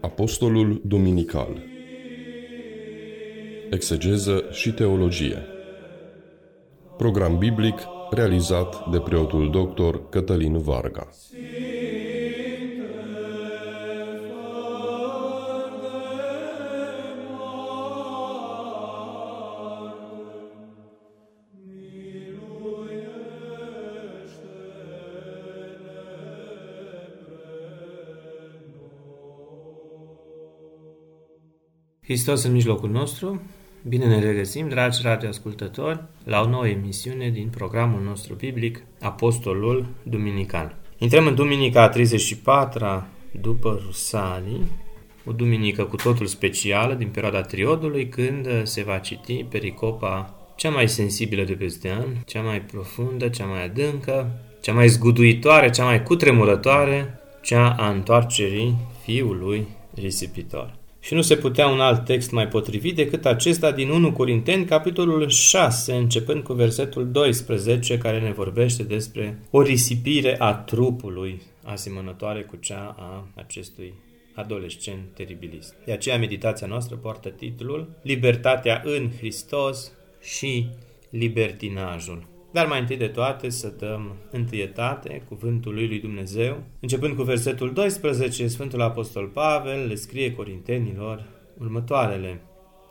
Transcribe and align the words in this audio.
Apostolul 0.00 0.80
Duminical 0.84 1.62
Exegeză 3.70 4.44
și 4.50 4.72
teologie 4.72 5.46
Program 6.96 7.38
biblic 7.38 7.80
realizat 8.10 8.90
de 8.90 9.00
preotul 9.00 9.50
doctor 9.50 10.08
Cătălin 10.08 10.58
Varga. 10.58 11.08
Hristos 32.10 32.42
în 32.42 32.52
mijlocul 32.52 32.90
nostru, 32.90 33.42
bine 33.88 34.06
ne 34.06 34.20
regăsim, 34.20 34.68
dragi 34.68 34.98
radioascultători, 35.02 36.02
la 36.24 36.40
o 36.40 36.48
nouă 36.48 36.68
emisiune 36.68 37.28
din 37.28 37.48
programul 37.48 38.02
nostru 38.02 38.34
biblic, 38.34 38.82
Apostolul 39.00 39.86
Duminical. 40.02 40.76
Intrăm 40.98 41.26
în 41.26 41.34
Duminica 41.34 41.88
34 41.88 43.06
după 43.40 43.80
Rusalii, 43.86 44.66
o 45.24 45.32
duminică 45.32 45.84
cu 45.84 45.96
totul 45.96 46.26
specială 46.26 46.94
din 46.94 47.08
perioada 47.08 47.40
triodului, 47.40 48.08
când 48.08 48.48
se 48.62 48.82
va 48.82 48.98
citi 48.98 49.44
pericopa 49.44 50.34
cea 50.56 50.70
mai 50.70 50.88
sensibilă 50.88 51.42
de 51.42 51.52
peste 51.52 51.90
an, 51.90 52.06
cea 52.26 52.40
mai 52.40 52.60
profundă, 52.60 53.28
cea 53.28 53.44
mai 53.44 53.64
adâncă, 53.64 54.40
cea 54.60 54.72
mai 54.72 54.88
zguduitoare, 54.88 55.70
cea 55.70 55.84
mai 55.84 56.02
cutremurătoare, 56.02 57.20
cea 57.42 57.70
a 57.78 57.90
întoarcerii 57.90 58.76
fiului 59.02 59.66
risipitor. 59.94 60.78
Și 61.00 61.14
nu 61.14 61.22
se 61.22 61.36
putea 61.36 61.66
un 61.66 61.80
alt 61.80 62.04
text 62.04 62.30
mai 62.30 62.48
potrivit 62.48 62.96
decât 62.96 63.26
acesta 63.26 63.72
din 63.72 63.88
1 63.88 64.12
Corinteni, 64.12 64.64
capitolul 64.64 65.28
6, 65.28 65.92
începând 65.92 66.42
cu 66.42 66.52
versetul 66.52 67.10
12, 67.10 67.98
care 67.98 68.20
ne 68.20 68.32
vorbește 68.32 68.82
despre 68.82 69.38
o 69.50 69.62
risipire 69.62 70.36
a 70.38 70.54
trupului 70.54 71.42
asemănătoare 71.64 72.42
cu 72.42 72.56
cea 72.56 72.94
a 72.98 73.28
acestui 73.34 73.94
adolescent 74.34 75.00
teribilist. 75.14 75.74
De 75.84 75.92
aceea 75.92 76.18
meditația 76.18 76.66
noastră 76.66 76.96
poartă 76.96 77.28
titlul 77.28 77.88
Libertatea 78.02 78.82
în 78.84 79.10
Hristos 79.18 79.92
și 80.20 80.68
libertinajul. 81.10 82.29
Dar 82.52 82.66
mai 82.66 82.80
întâi 82.80 82.96
de 82.96 83.08
toate 83.08 83.48
să 83.48 83.72
dăm 83.78 84.16
întâietate 84.30 85.22
cuvântului 85.28 85.86
lui 85.86 86.00
Dumnezeu. 86.00 86.62
Începând 86.80 87.16
cu 87.16 87.22
versetul 87.22 87.72
12, 87.72 88.46
Sfântul 88.46 88.80
Apostol 88.80 89.26
Pavel 89.26 89.86
le 89.86 89.94
scrie 89.94 90.32
corintenilor 90.32 91.24
următoarele. 91.58 92.40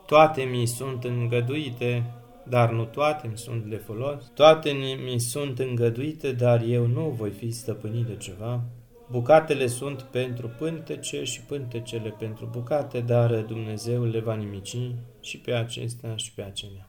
Toate 0.06 0.42
mi 0.42 0.66
sunt 0.66 1.04
îngăduite, 1.04 2.14
dar 2.48 2.72
nu 2.72 2.84
toate 2.86 3.28
mi 3.28 3.38
sunt 3.38 3.64
de 3.64 3.76
folos. 3.76 4.32
Toate 4.34 4.72
mi 5.06 5.20
sunt 5.20 5.60
îngăduite, 5.60 6.32
dar 6.32 6.64
eu 6.68 6.86
nu 6.86 7.10
voi 7.18 7.30
fi 7.30 7.52
stăpânit 7.52 8.06
de 8.06 8.16
ceva. 8.16 8.64
Bucatele 9.12 9.68
sunt 9.68 10.02
pentru 10.02 10.52
pântece 10.58 11.24
și 11.24 11.42
pântecele 11.42 12.16
pentru 12.20 12.50
bucate, 12.52 13.00
dar 13.00 13.42
Dumnezeu 13.42 14.04
le 14.04 14.20
va 14.20 14.36
nimici 14.36 14.78
și 15.22 15.38
pe 15.38 15.52
acestea 15.52 16.16
și 16.16 16.34
pe 16.34 16.42
acelea. 16.42 16.89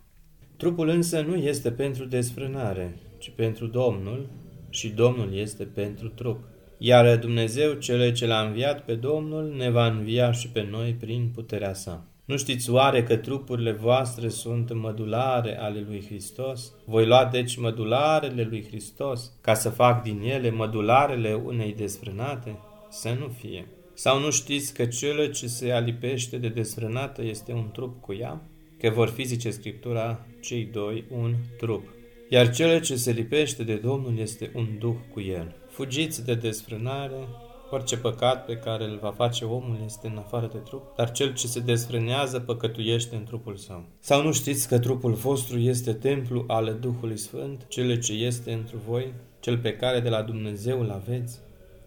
Trupul 0.61 0.89
însă 0.89 1.21
nu 1.21 1.37
este 1.37 1.71
pentru 1.71 2.05
desfrânare, 2.05 2.99
ci 3.19 3.33
pentru 3.37 3.67
Domnul 3.67 4.29
și 4.71 4.89
Domnul 4.89 5.35
este 5.35 5.65
pentru 5.65 6.09
trup. 6.09 6.39
Iar 6.79 7.19
Dumnezeu, 7.19 7.73
cele 7.73 8.13
ce 8.13 8.27
l-a 8.27 8.41
înviat 8.41 8.85
pe 8.85 8.95
Domnul, 8.95 9.55
ne 9.57 9.71
va 9.71 9.87
învia 9.87 10.33
și 10.33 10.49
pe 10.49 10.67
noi 10.71 10.97
prin 11.01 11.31
puterea 11.35 11.73
sa. 11.73 12.07
Nu 12.25 12.37
știți 12.37 12.71
oare 12.71 13.03
că 13.03 13.17
trupurile 13.17 13.73
voastre 13.73 14.29
sunt 14.29 14.73
mădulare 14.73 15.59
ale 15.59 15.85
lui 15.89 16.05
Hristos? 16.07 16.73
Voi 16.85 17.07
lua 17.07 17.25
deci 17.25 17.57
mădularele 17.57 18.43
lui 18.43 18.65
Hristos 18.67 19.33
ca 19.41 19.55
să 19.55 19.69
fac 19.69 20.03
din 20.03 20.21
ele 20.23 20.51
mădularele 20.51 21.35
unei 21.35 21.75
desfrânate? 21.75 22.59
Să 22.91 23.17
nu 23.19 23.29
fie. 23.29 23.67
Sau 23.95 24.21
nu 24.21 24.31
știți 24.31 24.75
că 24.75 24.87
cele 24.87 25.31
ce 25.31 25.47
se 25.47 25.73
alipește 25.73 26.37
de 26.37 26.49
desfrânată 26.49 27.25
este 27.25 27.53
un 27.53 27.71
trup 27.73 28.01
cu 28.01 28.13
ea? 28.13 28.41
Că 28.81 28.91
vor 28.91 29.09
fi, 29.09 29.25
zice 29.25 29.51
Scriptura, 29.51 30.27
cei 30.41 30.65
doi 30.73 31.05
un 31.11 31.35
trup. 31.59 31.89
Iar 32.29 32.55
cel 32.55 32.81
ce 32.81 32.97
se 32.97 33.11
lipește 33.11 33.63
de 33.63 33.75
Domnul 33.75 34.19
este 34.19 34.51
un 34.55 34.67
duh 34.79 34.97
cu 35.13 35.21
el. 35.21 35.55
Fugiți 35.69 36.25
de 36.25 36.35
desfrânare, 36.35 37.29
orice 37.71 37.97
păcat 37.97 38.45
pe 38.45 38.57
care 38.57 38.85
îl 38.85 38.99
va 39.03 39.11
face 39.11 39.45
omul 39.45 39.79
este 39.85 40.07
în 40.07 40.17
afară 40.17 40.49
de 40.53 40.59
trup, 40.59 40.97
dar 40.97 41.11
cel 41.13 41.35
ce 41.35 41.47
se 41.47 41.61
desfrânează 41.61 42.41
păcătuiește 42.41 43.17
în 43.17 43.25
trupul 43.25 43.57
său. 43.57 43.85
Sau 43.99 44.23
nu 44.23 44.33
știți 44.33 44.69
că 44.69 44.79
trupul 44.79 45.13
vostru 45.13 45.59
este 45.59 45.93
templu 45.93 46.45
al 46.47 46.77
Duhului 46.81 47.19
Sfânt, 47.19 47.65
cel 47.69 48.01
ce 48.01 48.13
este 48.13 48.53
întru 48.53 48.77
voi, 48.89 49.13
cel 49.41 49.59
pe 49.59 49.77
care 49.77 50.01
de 50.01 50.09
la 50.09 50.23
Dumnezeu 50.23 50.81
îl 50.81 50.91
aveți, 50.91 51.39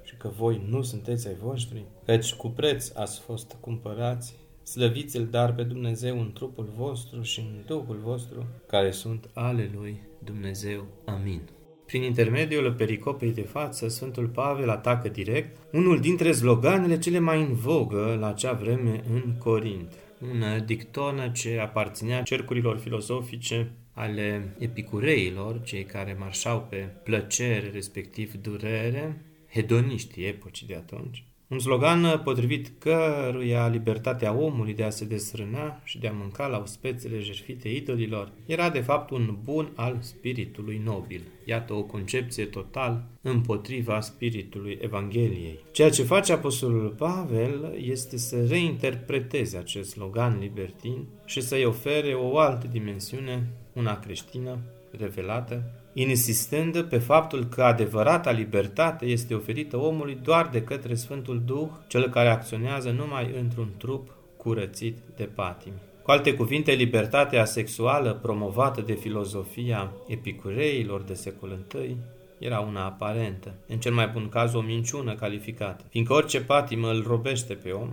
și 0.03 0.15
că 0.17 0.29
voi 0.37 0.61
nu 0.69 0.81
sunteți 0.81 1.27
ai 1.27 1.35
voștri, 1.43 1.83
căci 2.05 2.33
cu 2.33 2.47
preț 2.47 2.95
ați 2.95 3.19
fost 3.19 3.55
cumpărați, 3.59 4.35
Slăviți-L 4.63 5.27
dar 5.31 5.53
pe 5.53 5.63
Dumnezeu 5.63 6.19
în 6.19 6.31
trupul 6.31 6.73
vostru 6.75 7.21
și 7.21 7.39
în 7.39 7.63
Duhul 7.65 7.99
vostru, 8.03 8.45
care 8.67 8.91
sunt 8.91 9.29
ale 9.33 9.71
Lui 9.75 10.01
Dumnezeu. 10.23 10.85
Amin. 11.05 11.41
Prin 11.85 12.03
intermediul 12.03 12.73
pericopei 12.73 13.33
de 13.33 13.41
față, 13.41 13.87
Sfântul 13.87 14.27
Pavel 14.27 14.69
atacă 14.69 15.09
direct 15.09 15.57
unul 15.71 15.99
dintre 15.99 16.31
sloganele 16.31 16.99
cele 16.99 17.19
mai 17.19 17.41
în 17.41 17.53
vogă 17.53 18.17
la 18.19 18.27
acea 18.27 18.53
vreme 18.53 19.03
în 19.13 19.35
Corint. 19.37 19.93
Una 20.31 20.59
dictonă 20.59 21.29
ce 21.29 21.59
aparținea 21.59 22.21
cercurilor 22.21 22.77
filozofice 22.77 23.71
ale 23.91 24.55
epicureilor, 24.59 25.61
cei 25.61 25.83
care 25.83 26.15
marșau 26.19 26.67
pe 26.69 26.77
plăcere, 27.03 27.69
respectiv 27.73 28.33
durere, 28.33 29.25
hedoniștii 29.53 30.25
epocii 30.25 30.67
de 30.67 30.75
atunci, 30.75 31.23
un 31.53 31.59
slogan 31.59 32.21
potrivit 32.23 32.71
căruia 32.79 33.67
libertatea 33.67 34.33
omului 34.33 34.73
de 34.73 34.83
a 34.83 34.89
se 34.89 35.05
desrâna 35.05 35.81
și 35.83 35.99
de 35.99 36.07
a 36.07 36.11
mânca 36.11 36.47
la 36.47 36.57
uspețele 36.57 37.19
jertfite 37.19 37.69
idolilor 37.69 38.31
era 38.45 38.69
de 38.69 38.79
fapt 38.79 39.09
un 39.09 39.37
bun 39.43 39.71
al 39.75 39.97
spiritului 39.99 40.81
nobil. 40.83 41.21
Iată 41.45 41.73
o 41.73 41.83
concepție 41.83 42.45
total 42.45 43.03
împotriva 43.21 43.99
spiritului 43.99 44.77
Evangheliei. 44.81 45.59
Ceea 45.71 45.89
ce 45.89 46.03
face 46.03 46.33
Apostolul 46.33 46.89
Pavel 46.89 47.75
este 47.81 48.17
să 48.17 48.45
reinterpreteze 48.45 49.57
acest 49.57 49.89
slogan 49.89 50.37
libertin 50.39 51.07
și 51.25 51.41
să-i 51.41 51.65
ofere 51.65 52.13
o 52.13 52.37
altă 52.37 52.67
dimensiune, 52.71 53.47
una 53.73 53.99
creștină, 53.99 54.57
revelată, 54.91 55.82
insistând 55.93 56.81
pe 56.81 56.97
faptul 56.97 57.45
că 57.45 57.63
adevărata 57.63 58.31
libertate 58.31 59.05
este 59.05 59.33
oferită 59.33 59.77
omului 59.77 60.17
doar 60.23 60.49
de 60.51 60.61
către 60.61 60.95
Sfântul 60.95 61.41
Duh, 61.45 61.69
cel 61.87 62.09
care 62.09 62.29
acționează 62.29 62.89
numai 62.89 63.35
într-un 63.39 63.69
trup 63.77 64.15
curățit 64.37 64.97
de 65.15 65.23
patimi. 65.23 65.75
Cu 66.03 66.11
alte 66.11 66.33
cuvinte, 66.33 66.71
libertatea 66.71 67.45
sexuală 67.45 68.19
promovată 68.21 68.81
de 68.81 68.93
filozofia 68.93 69.91
epicureilor 70.07 71.01
de 71.01 71.13
secol 71.13 71.59
I 71.73 71.97
era 72.37 72.59
una 72.59 72.85
aparentă, 72.85 73.53
în 73.67 73.79
cel 73.79 73.93
mai 73.93 74.07
bun 74.07 74.29
caz 74.29 74.53
o 74.53 74.61
minciună 74.61 75.15
calificată, 75.15 75.83
fiindcă 75.89 76.13
orice 76.13 76.41
patimă 76.41 76.89
îl 76.89 77.03
robește 77.07 77.53
pe 77.53 77.71
om, 77.71 77.89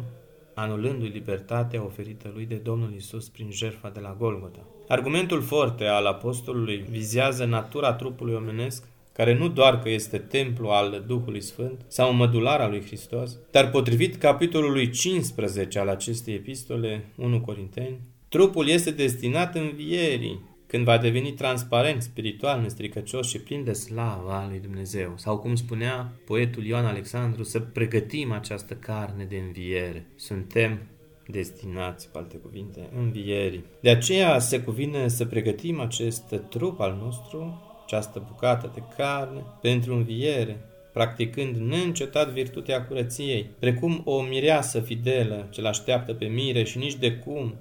anulându-i 0.55 1.09
libertatea 1.09 1.85
oferită 1.85 2.31
lui 2.35 2.45
de 2.45 2.55
Domnul 2.55 2.93
Isus 2.97 3.29
prin 3.29 3.51
jertfa 3.51 3.89
de 3.89 4.01
la 4.01 4.17
Golgota. 4.19 4.67
Argumentul 4.89 5.43
forte 5.43 5.85
al 5.85 6.07
apostolului 6.07 6.85
vizează 6.91 7.45
natura 7.45 7.93
trupului 7.93 8.35
omenesc, 8.35 8.89
care 9.13 9.35
nu 9.35 9.49
doar 9.49 9.79
că 9.79 9.89
este 9.89 10.19
templu 10.19 10.69
al 10.69 11.05
Duhului 11.07 11.41
Sfânt 11.41 11.85
sau 11.89 12.13
mădular 12.13 12.61
al 12.61 12.71
lui 12.71 12.85
Hristos, 12.85 13.39
dar 13.51 13.71
potrivit 13.71 14.17
capitolului 14.17 14.91
15 14.91 15.79
al 15.79 15.89
acestei 15.89 16.35
epistole, 16.35 17.05
1 17.17 17.41
Corinteni, 17.41 18.01
trupul 18.29 18.69
este 18.69 18.91
destinat 18.91 19.55
învierii, 19.55 20.41
când 20.71 20.85
va 20.85 20.99
deveni 20.99 21.33
transparent, 21.33 22.03
spiritual, 22.03 22.61
nestricăcios 22.61 23.29
și 23.29 23.41
plin 23.41 23.65
de 23.65 23.73
slava 23.73 24.47
lui 24.49 24.61
Dumnezeu. 24.61 25.13
Sau 25.17 25.39
cum 25.39 25.55
spunea 25.55 26.13
poetul 26.27 26.65
Ioan 26.65 26.85
Alexandru, 26.85 27.43
să 27.43 27.61
pregătim 27.61 28.33
această 28.33 28.75
carne 28.75 29.25
de 29.25 29.37
înviere. 29.37 30.07
Suntem 30.17 30.81
destinați, 31.27 32.11
cu 32.11 32.19
alte 32.19 32.37
cuvinte, 32.37 32.89
învierii. 32.99 33.65
De 33.81 33.91
aceea 33.91 34.39
se 34.39 34.61
cuvine 34.61 35.09
să 35.09 35.25
pregătim 35.25 35.81
acest 35.81 36.35
trup 36.49 36.81
al 36.81 36.99
nostru, 37.03 37.63
această 37.85 38.25
bucată 38.29 38.71
de 38.75 38.83
carne, 38.97 39.45
pentru 39.61 39.95
înviere, 39.95 40.61
practicând 40.93 41.57
neîncetat 41.57 42.33
virtutea 42.33 42.85
curăției, 42.87 43.51
precum 43.59 44.03
o 44.05 44.23
mireasă 44.23 44.81
fidelă 44.81 45.49
ce 45.51 45.61
l-așteaptă 45.61 46.15
pe 46.15 46.25
mire 46.25 46.63
și 46.65 46.79
nici 46.79 46.97
de 46.97 47.13
cum 47.13 47.55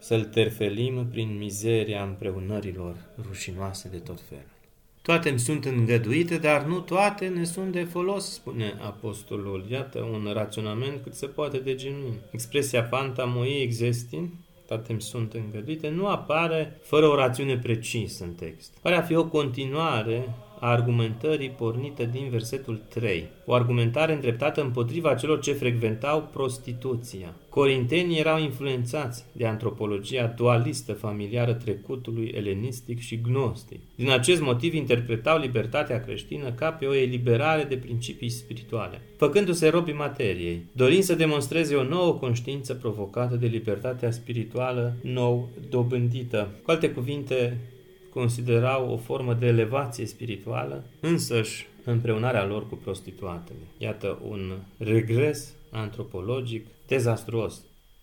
să-l 0.00 0.24
terfelim 0.24 1.06
prin 1.10 1.36
mizeria 1.38 2.02
împreunărilor 2.02 2.96
rușinoase 3.28 3.88
de 3.88 3.98
tot 3.98 4.20
felul. 4.28 4.58
Toate 5.02 5.28
îmi 5.28 5.38
sunt 5.38 5.64
îngăduite, 5.64 6.36
dar 6.36 6.64
nu 6.64 6.80
toate 6.80 7.28
ne 7.28 7.44
sunt 7.44 7.72
de 7.72 7.84
folos, 7.84 8.32
spune 8.32 8.78
apostolul. 8.80 9.64
Iată 9.68 10.00
un 10.00 10.30
raționament 10.32 11.02
cât 11.02 11.14
se 11.14 11.26
poate 11.26 11.58
de 11.58 11.74
genuin. 11.74 12.14
Expresia 12.30 12.82
panta 12.82 13.24
moi 13.24 13.62
existin, 13.62 14.30
toate 14.66 14.92
îmi 14.92 15.00
sunt 15.00 15.32
îngăduite, 15.32 15.88
nu 15.88 16.06
apare 16.06 16.78
fără 16.82 17.06
o 17.06 17.14
rațiune 17.14 17.58
precisă 17.58 18.24
în 18.24 18.34
text. 18.34 18.72
Pare 18.82 18.96
a 18.96 19.02
fi 19.02 19.14
o 19.14 19.26
continuare 19.26 20.34
a 20.60 20.70
argumentării 20.70 21.50
pornită 21.50 22.04
din 22.04 22.28
versetul 22.30 22.82
3. 22.88 23.28
O 23.44 23.54
argumentare 23.54 24.12
îndreptată 24.12 24.62
împotriva 24.62 25.14
celor 25.14 25.40
ce 25.40 25.52
frecventau 25.52 26.28
prostituția. 26.32 27.34
Corintenii 27.48 28.18
erau 28.18 28.40
influențați 28.40 29.24
de 29.32 29.46
antropologia 29.46 30.26
dualistă 30.36 30.92
familiară 30.92 31.52
trecutului 31.52 32.32
elenistic 32.36 33.00
și 33.00 33.20
gnostic. 33.20 33.80
Din 33.94 34.10
acest 34.10 34.40
motiv 34.40 34.74
interpretau 34.74 35.38
libertatea 35.38 36.00
creștină 36.00 36.52
ca 36.52 36.70
pe 36.70 36.86
o 36.86 36.94
eliberare 36.94 37.64
de 37.64 37.76
principii 37.76 38.28
spirituale, 38.28 39.00
făcându-se 39.16 39.68
robii 39.68 39.94
materiei, 39.94 40.64
dorind 40.72 41.02
să 41.02 41.14
demonstreze 41.14 41.74
o 41.74 41.82
nouă 41.82 42.12
conștiință 42.12 42.74
provocată 42.74 43.36
de 43.36 43.46
libertatea 43.46 44.10
spirituală 44.10 44.96
nou 45.02 45.48
dobândită. 45.68 46.48
Cu 46.62 46.70
alte 46.70 46.90
cuvinte, 46.90 47.58
considerau 48.12 48.92
o 48.92 48.96
formă 48.96 49.34
de 49.34 49.46
elevație 49.46 50.06
spirituală, 50.06 50.84
însăși 51.00 51.66
împreunarea 51.84 52.46
lor 52.46 52.68
cu 52.68 52.74
prostituatele. 52.74 53.58
Iată 53.78 54.18
un 54.28 54.52
regres 54.78 55.54
antropologic 55.70 56.66
dezastruos 56.86 57.62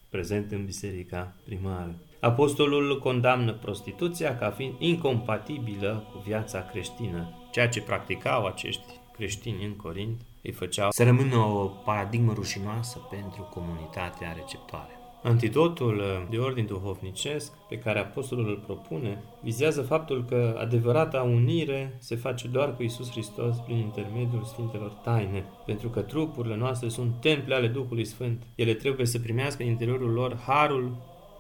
prezent 0.09 0.51
în 0.51 0.65
biserica 0.65 1.33
primară. 1.44 1.95
Apostolul 2.19 3.00
condamnă 3.00 3.54
prostituția 3.54 4.38
ca 4.38 4.50
fiind 4.50 4.74
incompatibilă 4.80 6.07
cu 6.12 6.24
viața 6.25 6.65
creștină. 6.71 7.33
Ceea 7.51 7.69
ce 7.69 7.81
practicau 7.81 8.45
acești 8.45 9.00
creștini 9.12 9.65
în 9.65 9.75
Corint 9.75 10.21
îi 10.44 10.51
făceau 10.51 10.92
să 10.92 11.03
rămână 11.03 11.36
o 11.36 11.65
paradigmă 11.65 12.33
rușinoasă 12.33 12.98
pentru 13.10 13.42
comunitatea 13.53 14.31
receptoare. 14.31 14.96
Antidotul 15.23 15.97
uh, 15.97 16.27
de 16.29 16.37
ordin 16.37 16.65
duhovnicesc 16.65 17.53
pe 17.69 17.77
care 17.77 17.99
apostolul 17.99 18.47
îl 18.47 18.63
propune 18.65 19.23
vizează 19.41 19.81
faptul 19.81 20.25
că 20.29 20.55
adevărata 20.59 21.21
unire 21.21 21.97
se 21.99 22.15
face 22.15 22.47
doar 22.47 22.75
cu 22.75 22.83
Isus 22.83 23.11
Hristos 23.11 23.57
prin 23.57 23.77
intermediul 23.77 24.43
Sfintelor 24.43 24.91
Taine, 24.91 25.45
pentru 25.65 25.89
că 25.89 26.01
trupurile 26.01 26.55
noastre 26.55 26.89
sunt 26.89 27.11
temple 27.21 27.55
ale 27.55 27.67
Duhului 27.67 28.05
Sfânt. 28.05 28.43
Ele 28.55 28.73
trebuie 28.73 29.05
să 29.05 29.19
primească 29.19 29.63
în 29.63 29.69
interiorul 29.69 30.11
lor 30.11 30.37
harul 30.45 30.95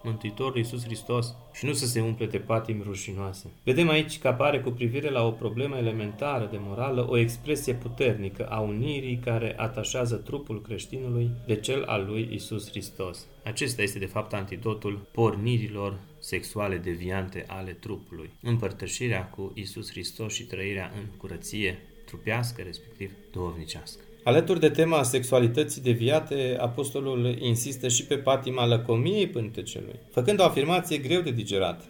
Mântuitorul 0.07 0.57
Iisus 0.57 0.83
Hristos 0.83 1.35
și 1.53 1.65
nu 1.65 1.73
să 1.73 1.85
se 1.85 2.01
umple 2.01 2.25
de 2.25 2.37
patimi 2.37 2.81
rușinoase. 2.85 3.51
Vedem 3.63 3.89
aici 3.89 4.19
că 4.19 4.27
apare 4.27 4.59
cu 4.59 4.69
privire 4.69 5.09
la 5.09 5.25
o 5.25 5.31
problemă 5.31 5.77
elementară 5.77 6.47
de 6.51 6.57
morală 6.59 7.07
o 7.09 7.17
expresie 7.17 7.73
puternică 7.73 8.45
a 8.45 8.59
unirii 8.59 9.19
care 9.23 9.53
atașează 9.57 10.15
trupul 10.15 10.61
creștinului 10.61 11.29
de 11.45 11.55
cel 11.55 11.83
al 11.83 12.05
lui 12.05 12.27
Iisus 12.31 12.69
Hristos. 12.69 13.25
Acesta 13.43 13.81
este 13.81 13.99
de 13.99 14.05
fapt 14.05 14.33
antidotul 14.33 15.07
pornirilor 15.11 15.99
sexuale 16.19 16.77
deviante 16.77 17.45
ale 17.47 17.71
trupului. 17.71 18.29
Împărtășirea 18.41 19.25
cu 19.25 19.51
Iisus 19.55 19.89
Hristos 19.89 20.33
și 20.33 20.43
trăirea 20.43 20.91
în 20.95 21.17
curăție 21.17 21.79
trupească, 22.05 22.61
respectiv 22.61 23.11
duhovnicească. 23.31 24.01
Alături 24.27 24.59
de 24.59 24.69
tema 24.69 25.03
sexualității 25.03 25.81
deviate, 25.81 26.57
apostolul 26.59 27.35
insistă 27.39 27.87
și 27.87 28.05
pe 28.05 28.15
patima 28.15 28.65
lăcomiei 28.65 29.27
pântecelui, 29.27 29.99
făcând 30.11 30.39
o 30.39 30.43
afirmație 30.43 30.97
greu 30.97 31.21
de 31.21 31.31
digerat. 31.31 31.83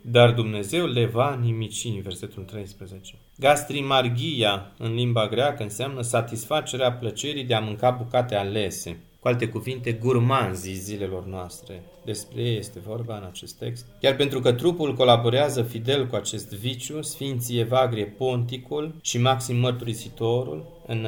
Dar 0.00 0.32
Dumnezeu 0.32 0.86
le 0.86 1.06
va 1.06 1.38
nimici, 1.42 1.84
în 1.84 2.00
versetul 2.00 2.42
13. 2.42 3.14
Gastrimargia, 3.38 4.72
în 4.78 4.94
limba 4.94 5.28
greacă, 5.28 5.62
înseamnă 5.62 6.02
satisfacerea 6.02 6.92
plăcerii 6.92 7.44
de 7.44 7.54
a 7.54 7.60
mânca 7.60 7.90
bucate 7.90 8.34
alese. 8.34 9.00
Cu 9.20 9.28
alte 9.28 9.48
cuvinte, 9.48 9.92
gurmanzii 9.92 10.74
zilelor 10.74 11.26
noastre. 11.26 11.82
Despre 12.04 12.42
ei 12.42 12.56
este 12.56 12.80
vorba 12.86 13.16
în 13.16 13.24
acest 13.24 13.58
text. 13.58 13.86
Iar 14.00 14.16
pentru 14.16 14.40
că 14.40 14.52
trupul 14.52 14.94
colaborează 14.94 15.62
fidel 15.62 16.06
cu 16.06 16.16
acest 16.16 16.54
viciu, 16.54 17.02
Sfinții 17.02 17.58
Evagrie 17.58 18.04
Ponticul 18.06 18.94
și 19.02 19.18
Maxim 19.18 19.56
Mărturisitorul, 19.56 20.64
în 20.86 21.06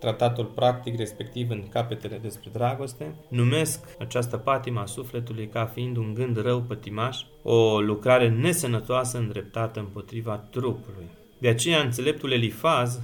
tratatul 0.00 0.44
practic 0.44 0.96
respectiv 0.96 1.50
în 1.50 1.68
capetele 1.68 2.18
despre 2.22 2.50
dragoste, 2.52 3.14
numesc 3.28 3.96
această 3.98 4.36
patima 4.36 4.86
sufletului 4.86 5.48
ca 5.48 5.64
fiind 5.64 5.96
un 5.96 6.14
gând 6.14 6.42
rău 6.42 6.60
pătimaș, 6.60 7.18
o 7.42 7.80
lucrare 7.80 8.28
nesănătoasă 8.28 9.18
îndreptată 9.18 9.80
împotriva 9.80 10.36
trupului. 10.50 11.06
De 11.38 11.48
aceea 11.48 11.80
înțeleptul 11.80 12.32
Elifaz, 12.32 13.00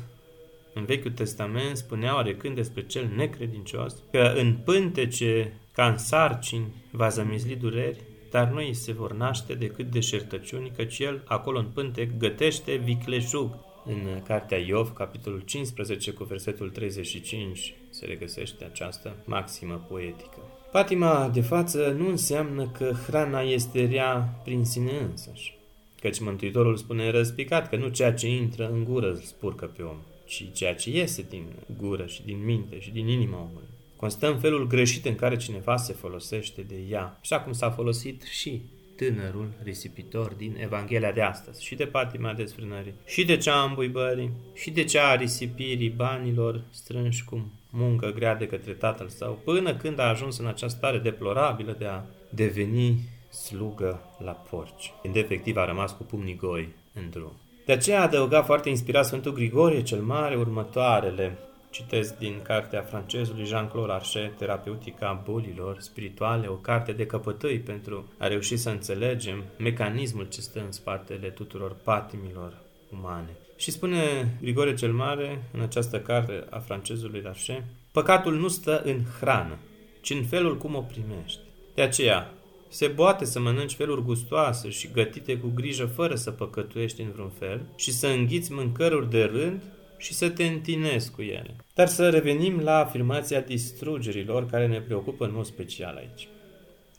în 0.74 0.84
Vechiul 0.84 1.10
Testament, 1.10 1.76
spunea 1.76 2.14
oarecând 2.14 2.54
despre 2.54 2.86
cel 2.86 3.08
necredincios 3.16 4.02
că 4.10 4.32
în 4.36 4.56
pântece 4.64 5.52
ca 5.72 5.86
în 5.86 5.98
sarcini 5.98 6.74
va 6.90 7.08
zămizli 7.08 7.56
dureri, 7.56 8.00
dar 8.30 8.48
nu 8.48 8.56
îi 8.56 8.74
se 8.74 8.92
vor 8.92 9.12
naște 9.12 9.54
decât 9.54 9.90
deșertăciuni, 9.90 10.72
căci 10.76 10.98
el, 10.98 11.22
acolo 11.24 11.58
în 11.58 11.66
pântec, 11.74 12.16
gătește 12.18 12.74
vicleșug, 12.74 13.56
în 13.84 14.22
cartea 14.26 14.58
Iov, 14.58 14.92
capitolul 14.92 15.40
15, 15.40 16.10
cu 16.10 16.24
versetul 16.24 16.70
35, 16.70 17.74
se 17.90 18.06
regăsește 18.06 18.64
această 18.64 19.16
maximă 19.24 19.84
poetică. 19.88 20.38
Patima 20.72 21.28
de 21.28 21.40
față 21.40 21.94
nu 21.98 22.08
înseamnă 22.08 22.68
că 22.68 22.92
hrana 23.06 23.40
este 23.40 23.86
rea 23.86 24.40
prin 24.44 24.64
sine 24.64 24.98
însăși, 25.10 25.56
căci 26.00 26.20
Mântuitorul 26.20 26.76
spune 26.76 27.10
răspicat 27.10 27.68
că 27.68 27.76
nu 27.76 27.88
ceea 27.88 28.12
ce 28.12 28.28
intră 28.28 28.68
în 28.68 28.84
gură 28.84 29.08
îl 29.08 29.16
spurcă 29.16 29.66
pe 29.66 29.82
om, 29.82 29.96
ci 30.26 30.44
ceea 30.52 30.74
ce 30.74 30.90
iese 30.90 31.26
din 31.28 31.44
gură 31.76 32.06
și 32.06 32.22
din 32.24 32.44
minte 32.44 32.80
și 32.80 32.90
din 32.90 33.08
inima 33.08 33.36
omului. 33.36 33.68
Constă 33.96 34.30
în 34.30 34.38
felul 34.38 34.66
greșit 34.66 35.04
în 35.04 35.14
care 35.14 35.36
cineva 35.36 35.76
se 35.76 35.92
folosește 35.92 36.62
de 36.62 36.76
ea, 36.90 37.18
așa 37.20 37.40
cum 37.40 37.52
s-a 37.52 37.70
folosit 37.70 38.22
și 38.22 38.62
tânărul 38.96 39.48
risipitor 39.62 40.32
din 40.32 40.56
Evanghelia 40.60 41.12
de 41.12 41.22
astăzi, 41.22 41.64
și 41.64 41.74
de 41.74 41.84
patima 41.84 42.32
desfrânării, 42.32 42.94
și 43.04 43.24
de 43.24 43.36
cea 43.36 43.60
a 43.60 43.64
îmbuibării, 43.64 44.30
și 44.54 44.70
de 44.70 44.84
cea 44.84 45.08
a 45.08 45.14
risipirii 45.14 45.88
banilor 45.88 46.62
strânși 46.70 47.24
cu 47.24 47.52
muncă 47.70 48.10
grea 48.10 48.34
de 48.34 48.46
către 48.46 48.72
tatăl 48.72 49.08
său, 49.08 49.40
până 49.44 49.74
când 49.74 49.98
a 49.98 50.08
ajuns 50.08 50.38
în 50.38 50.46
această 50.46 50.78
stare 50.78 50.98
deplorabilă 50.98 51.76
de 51.78 51.84
a 51.84 52.02
deveni 52.28 52.98
slugă 53.30 54.00
la 54.24 54.32
porci. 54.32 54.92
Când 55.02 55.16
efectiv 55.16 55.56
a 55.56 55.64
rămas 55.64 55.92
cu 55.92 56.02
pumnii 56.02 56.36
goi 56.36 56.68
în 56.92 57.10
drum. 57.10 57.32
De 57.66 57.72
aceea 57.72 58.00
a 58.00 58.02
adăugat 58.02 58.44
foarte 58.44 58.68
inspirat 58.68 59.06
Sfântul 59.06 59.32
Grigorie 59.32 59.82
cel 59.82 60.00
Mare 60.00 60.36
următoarele 60.36 61.38
Citesc 61.74 62.18
din 62.18 62.40
cartea 62.42 62.82
francezului 62.82 63.44
Jean-Claude 63.44 63.92
Archet, 63.92 64.36
Terapeutica 64.36 65.22
bolilor 65.24 65.80
spirituale, 65.80 66.46
o 66.46 66.54
carte 66.54 66.92
de 66.92 67.06
căpătăi 67.06 67.58
pentru 67.58 68.12
a 68.18 68.26
reuși 68.26 68.56
să 68.56 68.70
înțelegem 68.70 69.44
mecanismul 69.58 70.28
ce 70.28 70.40
stă 70.40 70.60
în 70.60 70.72
spatele 70.72 71.28
tuturor 71.28 71.76
patimilor 71.84 72.56
umane. 72.92 73.36
Și 73.56 73.70
spune 73.70 74.34
Grigore 74.40 74.74
cel 74.74 74.92
Mare, 74.92 75.42
în 75.52 75.60
această 75.60 76.00
carte 76.00 76.44
a 76.50 76.58
francezului 76.58 77.22
Archet, 77.26 77.62
păcatul 77.92 78.34
nu 78.34 78.48
stă 78.48 78.82
în 78.84 79.00
hrană, 79.20 79.58
ci 80.00 80.10
în 80.10 80.24
felul 80.24 80.56
cum 80.56 80.74
o 80.74 80.80
primești. 80.80 81.40
De 81.74 81.82
aceea, 81.82 82.32
se 82.68 82.88
poate 82.88 83.24
să 83.24 83.40
mănânci 83.40 83.74
feluri 83.74 84.02
gustoase 84.02 84.68
și 84.68 84.90
gătite 84.92 85.38
cu 85.38 85.52
grijă 85.54 85.86
fără 85.86 86.14
să 86.14 86.30
păcătuiești 86.30 87.02
în 87.02 87.10
vreun 87.10 87.30
fel 87.38 87.60
și 87.76 87.92
să 87.92 88.06
înghiți 88.06 88.52
mâncăruri 88.52 89.10
de 89.10 89.24
rând 89.24 89.62
și 89.96 90.14
să 90.14 90.28
te 90.28 90.44
întinezi 90.44 91.10
cu 91.10 91.22
ele. 91.22 91.56
Dar 91.74 91.86
să 91.86 92.10
revenim 92.10 92.60
la 92.60 92.78
afirmația 92.78 93.40
distrugerilor 93.40 94.46
care 94.46 94.66
ne 94.66 94.80
preocupă 94.80 95.24
în 95.24 95.32
mod 95.34 95.44
special 95.44 95.96
aici. 95.96 96.28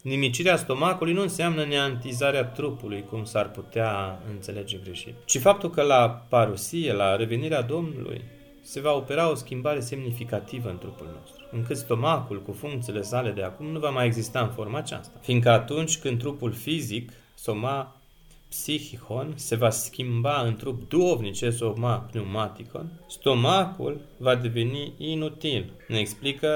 Nimicirea 0.01 0.55
stomacului 0.55 1.13
nu 1.13 1.21
înseamnă 1.21 1.65
neantizarea 1.65 2.45
trupului, 2.45 3.03
cum 3.09 3.23
s-ar 3.23 3.49
putea 3.49 4.21
înțelege 4.29 4.77
greșit, 4.83 5.13
ci 5.25 5.37
faptul 5.37 5.69
că 5.69 5.81
la 5.81 6.25
parusie, 6.29 6.93
la 6.93 7.15
revenirea 7.15 7.61
Domnului, 7.61 8.21
se 8.61 8.79
va 8.79 8.91
opera 8.91 9.29
o 9.29 9.35
schimbare 9.35 9.79
semnificativă 9.79 10.69
în 10.69 10.77
trupul 10.77 11.07
nostru, 11.19 11.45
încât 11.51 11.77
stomacul, 11.77 12.41
cu 12.41 12.51
funcțiile 12.51 13.01
sale 13.01 13.31
de 13.31 13.43
acum, 13.43 13.65
nu 13.65 13.79
va 13.79 13.89
mai 13.89 14.05
exista 14.05 14.39
în 14.39 14.49
forma 14.49 14.77
aceasta. 14.77 15.19
Fiindcă 15.21 15.49
atunci 15.49 15.97
când 15.97 16.19
trupul 16.19 16.51
fizic, 16.51 17.11
soma 17.35 18.01
psichicon 18.49 19.33
se 19.35 19.55
va 19.55 19.69
schimba 19.69 20.41
în 20.41 20.55
trup 20.55 20.89
duovnice, 20.89 21.49
soma 21.49 21.95
pneumaticon, 21.95 22.91
stomacul 23.07 24.01
va 24.17 24.35
deveni 24.35 24.93
inutil. 24.97 25.71
Ne 25.87 25.99
explică 25.99 26.49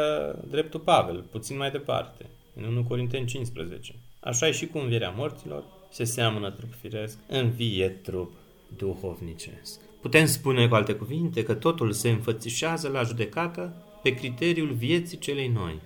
dreptul 0.49 0.79
Pavel, 0.79 1.23
puțin 1.31 1.57
mai 1.57 1.71
departe, 1.71 2.25
în 2.55 2.63
1 2.63 2.83
Corinteni 2.83 3.25
15. 3.25 3.95
Așa 4.19 4.47
e 4.47 4.51
și 4.51 4.67
cu 4.67 4.77
învierea 4.77 5.13
morților, 5.17 5.63
se 5.91 6.03
seamănă 6.03 6.51
trup 6.51 6.73
firesc, 6.81 7.17
învie 7.27 7.87
trup 7.87 8.31
duhovnicesc. 8.77 9.79
Putem 10.01 10.25
spune 10.25 10.67
cu 10.67 10.75
alte 10.75 10.93
cuvinte 10.93 11.43
că 11.43 11.53
totul 11.53 11.91
se 11.91 12.09
înfățișează 12.09 12.87
la 12.87 13.03
judecată 13.03 13.85
pe 14.03 14.13
criteriul 14.13 14.73
vieții 14.73 15.17
celei 15.17 15.47
noi, 15.47 15.79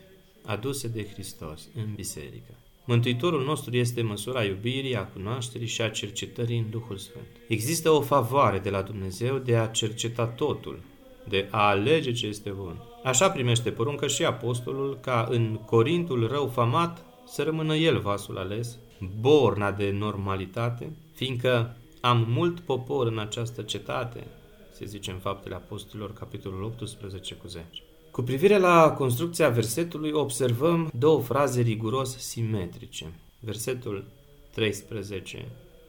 aduse 0.45 0.87
de 0.87 1.07
Hristos 1.07 1.67
în 1.75 1.93
biserică. 1.95 2.53
Mântuitorul 2.85 3.43
nostru 3.43 3.75
este 3.75 4.01
măsura 4.01 4.43
iubirii, 4.43 4.95
a 4.95 5.05
cunoașterii 5.05 5.67
și 5.67 5.81
a 5.81 5.89
cercetării 5.89 6.57
în 6.57 6.69
Duhul 6.69 6.97
Sfânt. 6.97 7.25
Există 7.47 7.89
o 7.89 8.01
favoare 8.01 8.59
de 8.59 8.69
la 8.69 8.81
Dumnezeu 8.81 9.37
de 9.37 9.55
a 9.55 9.67
cerceta 9.67 10.25
totul, 10.25 10.79
de 11.27 11.47
a 11.51 11.67
alege 11.67 12.11
ce 12.11 12.27
este 12.27 12.49
bun. 12.49 12.81
Așa 13.03 13.31
primește 13.31 13.71
poruncă 13.71 14.07
și 14.07 14.25
apostolul 14.25 14.97
ca 15.01 15.27
în 15.29 15.59
Corintul 15.65 16.27
rău 16.27 16.47
famat 16.47 17.05
să 17.25 17.43
rămână 17.43 17.75
el 17.75 17.99
vasul 17.99 18.37
ales, 18.37 18.77
borna 19.19 19.71
de 19.71 19.91
normalitate, 19.91 20.95
fiindcă 21.13 21.77
am 22.01 22.25
mult 22.29 22.59
popor 22.59 23.07
în 23.07 23.19
această 23.19 23.61
cetate, 23.61 24.27
se 24.71 24.85
zice 24.85 25.11
în 25.11 25.17
Faptele 25.17 25.55
Apostolilor, 25.55 26.13
capitolul 26.13 26.63
18 26.63 27.35
cu 27.35 27.47
10. 27.47 27.67
Cu 28.13 28.21
privire 28.21 28.57
la 28.57 28.91
construcția 28.91 29.49
versetului, 29.49 30.11
observăm 30.11 30.91
două 30.97 31.21
fraze 31.21 31.61
riguros 31.61 32.17
simetrice. 32.17 33.05
Versetul 33.39 34.05
13, 34.51 35.45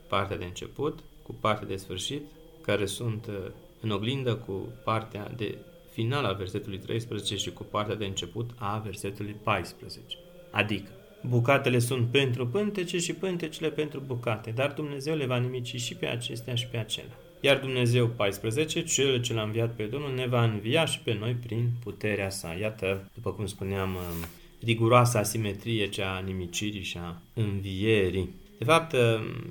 partea 0.08 0.36
de 0.36 0.44
început, 0.44 0.98
cu 1.22 1.34
partea 1.40 1.66
de 1.66 1.76
sfârșit, 1.76 2.22
care 2.60 2.86
sunt 2.86 3.26
uh, 3.26 3.50
în 3.80 3.90
oglindă 3.90 4.34
cu 4.34 4.68
partea 4.84 5.32
de 5.36 5.58
final 5.90 6.24
al 6.24 6.34
versetului 6.34 6.78
13 6.78 7.36
și 7.36 7.52
cu 7.52 7.62
partea 7.62 7.94
de 7.94 8.04
început 8.04 8.50
a 8.54 8.78
versetului 8.78 9.36
14. 9.42 10.16
Adică, 10.50 10.90
bucatele 11.28 11.78
sunt 11.78 12.08
pentru 12.08 12.46
pântece 12.46 12.98
și 12.98 13.12
pântecele 13.12 13.70
pentru 13.70 14.02
bucate, 14.06 14.50
dar 14.50 14.72
Dumnezeu 14.72 15.16
le 15.16 15.26
va 15.26 15.36
nimici 15.36 15.80
și 15.80 15.94
pe 15.94 16.06
acestea 16.06 16.54
și 16.54 16.66
pe 16.66 16.76
acelea. 16.76 17.18
Iar 17.44 17.58
Dumnezeu 17.58 18.06
14, 18.06 18.82
cel 18.82 19.20
ce 19.20 19.34
l-a 19.34 19.42
înviat 19.42 19.74
pe 19.74 19.82
Domnul, 19.82 20.14
ne 20.14 20.26
va 20.26 20.44
învia 20.44 20.84
și 20.84 20.98
pe 20.98 21.16
noi 21.20 21.36
prin 21.46 21.70
puterea 21.82 22.30
sa. 22.30 22.56
Iată, 22.60 23.10
după 23.14 23.30
cum 23.30 23.46
spuneam, 23.46 23.88
um, 23.88 24.26
riguroasa 24.64 25.18
asimetrie 25.18 25.88
cea 25.88 26.16
a 26.16 26.18
nimicirii 26.18 26.82
și 26.82 26.98
a 26.98 27.20
învierii. 27.34 28.34
De 28.58 28.64
fapt, 28.64 28.92
um, 28.92 29.00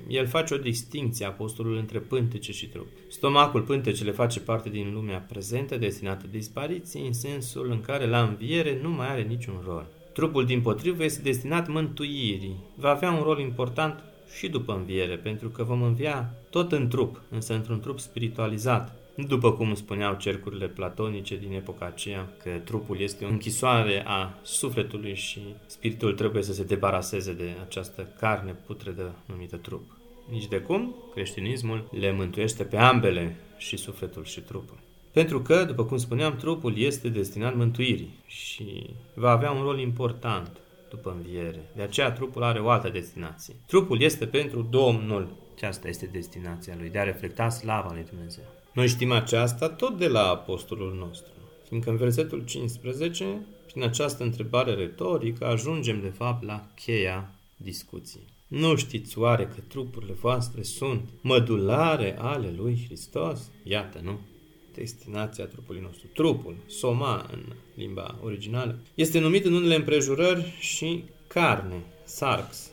el 0.08 0.26
face 0.26 0.54
o 0.54 0.56
distinție, 0.56 1.26
apostolul, 1.26 1.76
între 1.76 1.98
pântece 1.98 2.52
și 2.52 2.66
trup. 2.66 2.86
Stomacul 3.08 3.62
pântecele 3.62 4.10
face 4.10 4.40
parte 4.40 4.68
din 4.68 4.92
lumea 4.92 5.26
prezentă, 5.28 5.76
destinată 5.76 6.26
dispariției, 6.30 7.06
în 7.06 7.12
sensul 7.12 7.70
în 7.70 7.80
care 7.80 8.06
la 8.06 8.22
înviere 8.22 8.78
nu 8.82 8.90
mai 8.90 9.10
are 9.10 9.22
niciun 9.22 9.62
rol. 9.64 9.86
Trupul, 10.12 10.46
din 10.46 10.60
potrivă, 10.60 11.04
este 11.04 11.22
destinat 11.22 11.68
mântuirii. 11.68 12.56
Va 12.74 12.90
avea 12.90 13.10
un 13.10 13.22
rol 13.22 13.40
important 13.40 14.02
și 14.36 14.48
după 14.48 14.72
înviere, 14.72 15.16
pentru 15.16 15.48
că 15.48 15.62
vom 15.62 15.82
învia 15.82 16.34
tot 16.50 16.72
în 16.72 16.88
trup, 16.88 17.20
însă 17.30 17.54
într-un 17.54 17.80
trup 17.80 18.00
spiritualizat. 18.00 18.96
După 19.28 19.52
cum 19.52 19.74
spuneau 19.74 20.14
cercurile 20.14 20.66
platonice 20.66 21.36
din 21.36 21.52
epoca 21.52 21.86
aceea, 21.86 22.28
că 22.42 22.50
trupul 22.64 23.00
este 23.00 23.24
o 23.24 23.28
închisoare 23.28 24.02
a 24.06 24.38
sufletului 24.42 25.14
și 25.14 25.40
spiritul 25.66 26.12
trebuie 26.12 26.42
să 26.42 26.52
se 26.52 26.64
debaraseze 26.64 27.32
de 27.32 27.54
această 27.66 28.08
carne 28.18 28.56
putredă 28.66 29.14
numită 29.26 29.56
trup. 29.56 29.98
Nici 30.30 30.48
de 30.48 30.56
cum, 30.56 30.94
creștinismul 31.14 31.88
le 31.98 32.12
mântuiește 32.12 32.64
pe 32.64 32.76
ambele, 32.76 33.36
și 33.56 33.76
sufletul 33.76 34.24
și 34.24 34.40
trupul. 34.40 34.78
Pentru 35.12 35.40
că, 35.40 35.64
după 35.64 35.84
cum 35.84 35.96
spuneam, 35.96 36.36
trupul 36.36 36.78
este 36.78 37.08
destinat 37.08 37.56
mântuirii 37.56 38.10
și 38.26 38.86
va 39.14 39.30
avea 39.30 39.50
un 39.50 39.62
rol 39.62 39.78
important 39.78 40.60
după 40.94 41.14
înviere. 41.16 41.70
De 41.76 41.82
aceea 41.82 42.12
trupul 42.12 42.42
are 42.42 42.58
o 42.58 42.68
altă 42.68 42.88
destinație. 42.88 43.54
Trupul 43.66 44.00
este 44.00 44.26
pentru 44.26 44.62
Domnul. 44.70 45.28
Aceasta 45.54 45.88
este 45.88 46.06
destinația 46.12 46.74
lui, 46.78 46.88
de 46.88 46.98
a 46.98 47.02
reflecta 47.02 47.48
slava 47.48 47.92
lui 47.92 48.06
Dumnezeu. 48.10 48.44
Noi 48.72 48.88
știm 48.88 49.12
aceasta 49.12 49.68
tot 49.68 49.98
de 49.98 50.08
la 50.08 50.28
apostolul 50.28 50.94
nostru, 50.94 51.32
fiindcă 51.68 51.90
în 51.90 51.96
versetul 51.96 52.44
15, 52.44 53.46
prin 53.66 53.82
această 53.82 54.22
întrebare 54.22 54.74
retorică, 54.74 55.46
ajungem 55.46 56.00
de 56.00 56.08
fapt 56.08 56.44
la 56.44 56.66
cheia 56.74 57.30
discuției. 57.56 58.24
Nu 58.46 58.76
știți 58.76 59.18
oare 59.18 59.44
că 59.44 59.60
trupurile 59.68 60.12
voastre 60.12 60.62
sunt 60.62 61.08
mădulare 61.20 62.16
ale 62.18 62.54
lui 62.56 62.82
Hristos? 62.86 63.50
Iată, 63.62 64.00
nu? 64.02 64.20
Destinația 64.74 65.44
trupului 65.44 65.80
nostru. 65.80 66.06
Trupul, 66.14 66.56
soma 66.66 67.26
în 67.32 67.42
limba 67.74 68.18
originală, 68.22 68.78
este 68.94 69.18
numit 69.18 69.44
în 69.44 69.52
unele 69.52 69.74
împrejurări 69.74 70.56
și 70.60 71.04
carne, 71.26 71.84
sarx. 72.04 72.70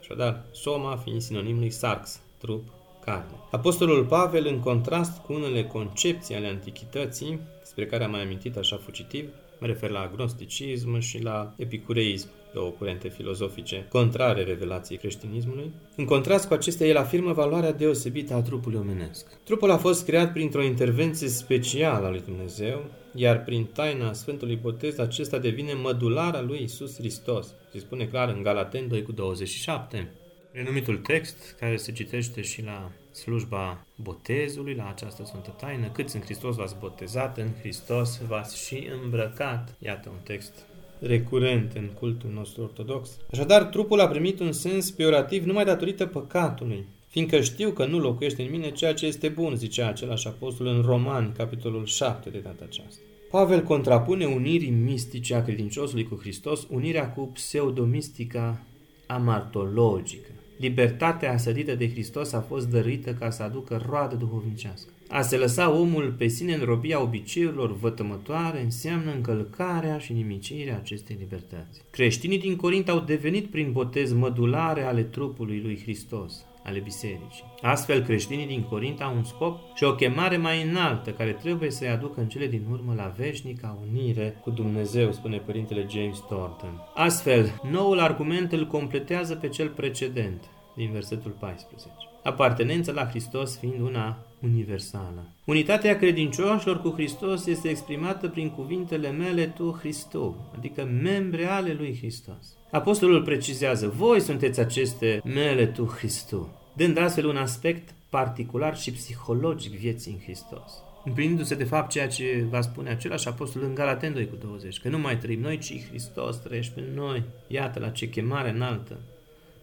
Așadar, 0.00 0.44
soma 0.50 0.96
fiind 0.96 1.20
sinonimului 1.20 1.70
sarx, 1.70 2.20
trup, 2.38 2.68
carne. 3.04 3.34
Apostolul 3.50 4.04
Pavel, 4.04 4.46
în 4.46 4.60
contrast 4.60 5.22
cu 5.22 5.32
unele 5.32 5.64
concepții 5.64 6.34
ale 6.34 6.46
antichității, 6.46 7.40
spre 7.72 7.86
care 7.86 8.04
am 8.04 8.10
mai 8.10 8.22
amintit 8.22 8.56
așa 8.56 8.76
fugitiv, 8.76 9.28
mă 9.58 9.66
refer 9.66 9.90
la 9.90 10.00
agnosticism 10.00 10.98
și 10.98 11.22
la 11.22 11.54
epicureism, 11.56 12.28
două 12.52 12.70
curente 12.70 13.08
filozofice 13.08 13.86
contrare 13.88 14.42
revelației 14.42 14.98
creștinismului. 14.98 15.72
În 15.96 16.04
contrast 16.04 16.46
cu 16.46 16.54
acestea, 16.54 16.86
el 16.86 16.96
afirmă 16.96 17.32
valoarea 17.32 17.72
deosebită 17.72 18.34
a 18.34 18.42
trupului 18.42 18.78
omenesc. 18.78 19.26
Trupul 19.44 19.70
a 19.70 19.76
fost 19.76 20.04
creat 20.04 20.32
printr-o 20.32 20.62
intervenție 20.62 21.28
specială 21.28 22.06
a 22.06 22.10
lui 22.10 22.22
Dumnezeu, 22.26 22.84
iar 23.14 23.44
prin 23.44 23.64
taina 23.64 24.12
Sfântului 24.12 24.56
Botez 24.56 24.98
acesta 24.98 25.38
devine 25.38 25.72
mădular 25.72 26.34
al 26.34 26.46
lui 26.46 26.62
Isus 26.62 26.96
Hristos. 26.96 27.54
Se 27.70 27.78
spune 27.78 28.06
clar 28.06 28.28
în 28.28 28.42
Galaten 28.42 28.88
2 28.88 29.02
cu 29.02 29.12
27. 29.12 30.12
Renumitul 30.52 30.96
text, 30.96 31.56
care 31.60 31.76
se 31.76 31.92
citește 31.92 32.42
și 32.42 32.62
la 32.64 32.90
slujba 33.12 33.86
botezului, 33.96 34.74
la 34.74 34.88
această 34.88 35.24
sfântă 35.24 35.54
taină, 35.60 35.88
câți 35.88 36.16
în 36.16 36.22
Hristos 36.22 36.56
v-ați 36.56 36.76
botezat, 36.80 37.38
în 37.38 37.48
Hristos 37.60 38.20
v-ați 38.28 38.66
și 38.66 38.88
îmbrăcat. 39.02 39.74
Iată 39.78 40.08
un 40.08 40.18
text 40.22 40.52
recurent 40.98 41.72
în 41.72 41.88
cultul 41.98 42.30
nostru 42.30 42.62
ortodox. 42.62 43.10
Așadar, 43.32 43.64
trupul 43.64 44.00
a 44.00 44.08
primit 44.08 44.40
un 44.40 44.52
sens 44.52 44.90
peorativ 44.90 45.44
numai 45.44 45.64
datorită 45.64 46.06
păcatului, 46.06 46.84
fiindcă 47.08 47.40
știu 47.40 47.70
că 47.70 47.86
nu 47.86 47.98
locuiește 47.98 48.42
în 48.42 48.50
mine 48.50 48.70
ceea 48.70 48.94
ce 48.94 49.06
este 49.06 49.28
bun, 49.28 49.56
zicea 49.56 49.88
același 49.88 50.26
apostol 50.26 50.66
în 50.66 50.82
Romani, 50.82 51.32
capitolul 51.36 51.86
7 51.86 52.30
de 52.30 52.38
data 52.38 52.64
aceasta. 52.64 53.00
Pavel 53.30 53.62
contrapune 53.62 54.24
unirii 54.24 54.70
mistice 54.70 55.34
a 55.34 55.42
credinciosului 55.42 56.04
cu 56.04 56.18
Hristos, 56.20 56.66
unirea 56.70 57.12
cu 57.12 57.30
pseudomistica 57.32 58.60
amartologică. 59.06 60.30
Libertatea 60.56 61.36
sădită 61.36 61.74
de 61.74 61.90
Hristos 61.90 62.32
a 62.32 62.40
fost 62.40 62.68
dăruită 62.68 63.12
ca 63.12 63.30
să 63.30 63.42
aducă 63.42 63.82
roadă 63.88 64.14
duhovnicească. 64.14 64.90
A 65.08 65.22
se 65.22 65.36
lăsa 65.36 65.70
omul 65.70 66.14
pe 66.18 66.26
sine 66.26 66.54
în 66.54 66.64
robia 66.64 67.02
obiceiurilor 67.02 67.76
vătămătoare 67.78 68.62
înseamnă 68.62 69.12
încălcarea 69.12 69.98
și 69.98 70.12
nimicirea 70.12 70.76
acestei 70.76 71.16
libertăți. 71.18 71.80
Creștinii 71.90 72.38
din 72.38 72.56
Corint 72.56 72.88
au 72.88 73.00
devenit 73.00 73.46
prin 73.46 73.72
botez 73.72 74.12
mădulare 74.12 74.82
ale 74.82 75.02
trupului 75.02 75.60
lui 75.60 75.78
Hristos, 75.82 76.44
ale 76.64 76.78
bisericii. 76.78 77.44
Astfel, 77.60 78.02
creștinii 78.02 78.46
din 78.46 78.62
Corint 78.62 79.00
au 79.00 79.16
un 79.16 79.24
scop 79.24 79.58
și 79.74 79.84
o 79.84 79.94
chemare 79.94 80.36
mai 80.36 80.62
înaltă 80.62 81.10
care 81.10 81.32
trebuie 81.32 81.70
să-i 81.70 81.88
aducă 81.88 82.20
în 82.20 82.28
cele 82.28 82.46
din 82.46 82.64
urmă 82.70 82.94
la 82.96 83.12
veșnica 83.16 83.78
unire 83.90 84.38
cu 84.42 84.50
Dumnezeu, 84.50 85.12
spune 85.12 85.36
Părintele 85.36 85.86
James 85.90 86.18
Thornton. 86.18 86.82
Astfel, 86.94 87.60
noul 87.70 87.98
argument 87.98 88.52
îl 88.52 88.66
completează 88.66 89.34
pe 89.34 89.48
cel 89.48 89.68
precedent, 89.68 90.44
din 90.74 90.90
versetul 90.92 91.30
14. 91.30 91.88
Apartenența 92.22 92.92
la 92.92 93.06
Hristos 93.06 93.58
fiind 93.58 93.80
una 93.80 94.18
universală. 94.42 95.26
Unitatea 95.44 95.96
credincioșilor 95.96 96.80
cu 96.80 96.90
Hristos 96.90 97.46
este 97.46 97.68
exprimată 97.68 98.28
prin 98.28 98.50
cuvintele 98.50 99.10
mele 99.10 99.46
tu 99.46 99.70
Hristos, 99.80 100.34
adică 100.56 100.84
membre 101.02 101.46
ale 101.46 101.72
lui 101.72 101.96
Hristos. 101.96 102.56
Apostolul 102.72 103.22
precizează, 103.22 103.88
voi 103.88 104.20
sunteți 104.20 104.60
aceste 104.60 105.20
mele 105.24 105.66
tu 105.66 105.84
Hristos, 105.84 106.46
dând 106.76 106.98
astfel 106.98 107.26
un 107.26 107.36
aspect 107.36 107.94
particular 108.08 108.76
și 108.76 108.92
psihologic 108.92 109.78
vieții 109.78 110.12
în 110.12 110.18
Hristos. 110.18 110.72
Împlinindu-se 111.04 111.54
de 111.54 111.64
fapt 111.64 111.90
ceea 111.90 112.08
ce 112.08 112.46
va 112.50 112.60
spune 112.60 112.90
același 112.90 113.28
apostol 113.28 113.62
în 113.62 113.74
Galaten 113.74 114.12
2 114.12 114.28
cu 114.28 114.36
20, 114.36 114.80
că 114.80 114.88
nu 114.88 114.98
mai 114.98 115.18
trăim 115.18 115.40
noi, 115.40 115.58
ci 115.58 115.86
Hristos 115.88 116.36
trăiește 116.36 116.80
în 116.80 116.94
noi. 116.94 117.22
Iată 117.46 117.78
la 117.78 117.88
ce 117.88 118.08
chemare 118.08 118.50
înaltă 118.50 119.00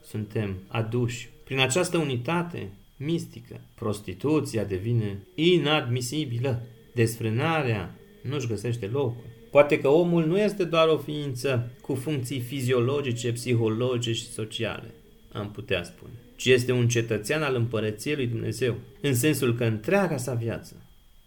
suntem 0.04 0.56
aduși. 0.68 1.30
Prin 1.44 1.60
această 1.60 1.98
unitate 1.98 2.70
mistică, 2.98 3.62
prostituția 3.76 4.64
devine 4.64 5.20
inadmisibilă. 5.36 6.62
Desfrânarea 6.94 7.96
nu-și 8.22 8.48
găsește 8.48 8.86
locul. 8.86 9.26
Poate 9.50 9.80
că 9.80 9.88
omul 9.88 10.26
nu 10.26 10.40
este 10.40 10.64
doar 10.64 10.88
o 10.88 10.98
ființă 10.98 11.72
cu 11.82 11.96
funcții 11.96 12.40
fiziologice, 12.40 13.32
psihologice 13.32 14.14
și 14.14 14.32
sociale, 14.32 14.94
am 15.32 15.52
putea 15.52 15.84
spune, 15.84 16.14
ci 16.36 16.46
este 16.46 16.72
un 16.72 16.88
cetățean 16.88 17.44
al 17.44 17.56
împărăției 17.56 18.16
lui 18.16 18.28
Dumnezeu, 18.28 18.76
în 19.02 19.16
sensul 19.16 19.56
că 19.56 19.64
întreaga 19.64 20.18
sa 20.18 20.34
viață 20.34 20.76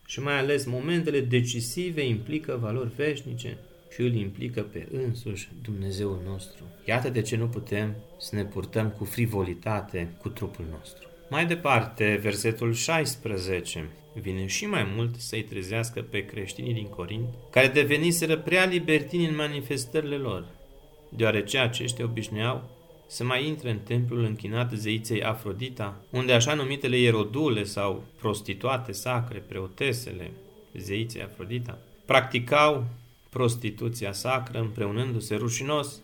și 0.06 0.20
mai 0.20 0.38
ales 0.38 0.64
momentele 0.64 1.20
decisive 1.20 2.06
implică 2.06 2.58
valori 2.60 2.90
veșnice 2.96 3.58
și 3.94 4.00
îl 4.00 4.14
implică 4.14 4.62
pe 4.62 4.88
însuși 4.92 5.48
Dumnezeul 5.62 6.22
nostru. 6.26 6.64
Iată 6.84 7.08
de 7.08 7.22
ce 7.22 7.36
nu 7.36 7.46
putem 7.46 7.94
să 8.18 8.36
ne 8.36 8.44
purtăm 8.44 8.88
cu 8.88 9.04
frivolitate 9.04 10.14
cu 10.20 10.28
trupul 10.28 10.64
nostru. 10.70 11.08
Mai 11.32 11.46
departe, 11.46 12.18
versetul 12.22 12.72
16 12.72 13.88
vine 14.14 14.46
și 14.46 14.66
mai 14.66 14.92
mult 14.96 15.14
să-i 15.16 15.42
trezească 15.42 16.02
pe 16.02 16.24
creștinii 16.24 16.74
din 16.74 16.86
Corint, 16.86 17.28
care 17.50 17.66
deveniseră 17.66 18.36
prea 18.38 18.64
libertini 18.64 19.26
în 19.26 19.34
manifestările 19.34 20.16
lor, 20.16 20.46
deoarece 21.08 21.58
aceștia 21.58 22.04
obișnuiau 22.04 22.70
să 23.06 23.24
mai 23.24 23.46
intre 23.46 23.70
în 23.70 23.78
templul 23.78 24.24
închinat 24.24 24.72
zeiței 24.72 25.22
Afrodita, 25.22 26.00
unde 26.10 26.32
așa 26.32 26.54
numitele 26.54 26.98
ierodule 26.98 27.64
sau 27.64 28.04
prostituate 28.18 28.92
sacre, 28.92 29.42
preotesele 29.48 30.30
zeiței 30.78 31.22
Afrodita, 31.22 31.78
practicau 32.06 32.84
prostituția 33.30 34.12
sacră 34.12 34.60
împreunându-se 34.60 35.34
rușinos 35.34 36.00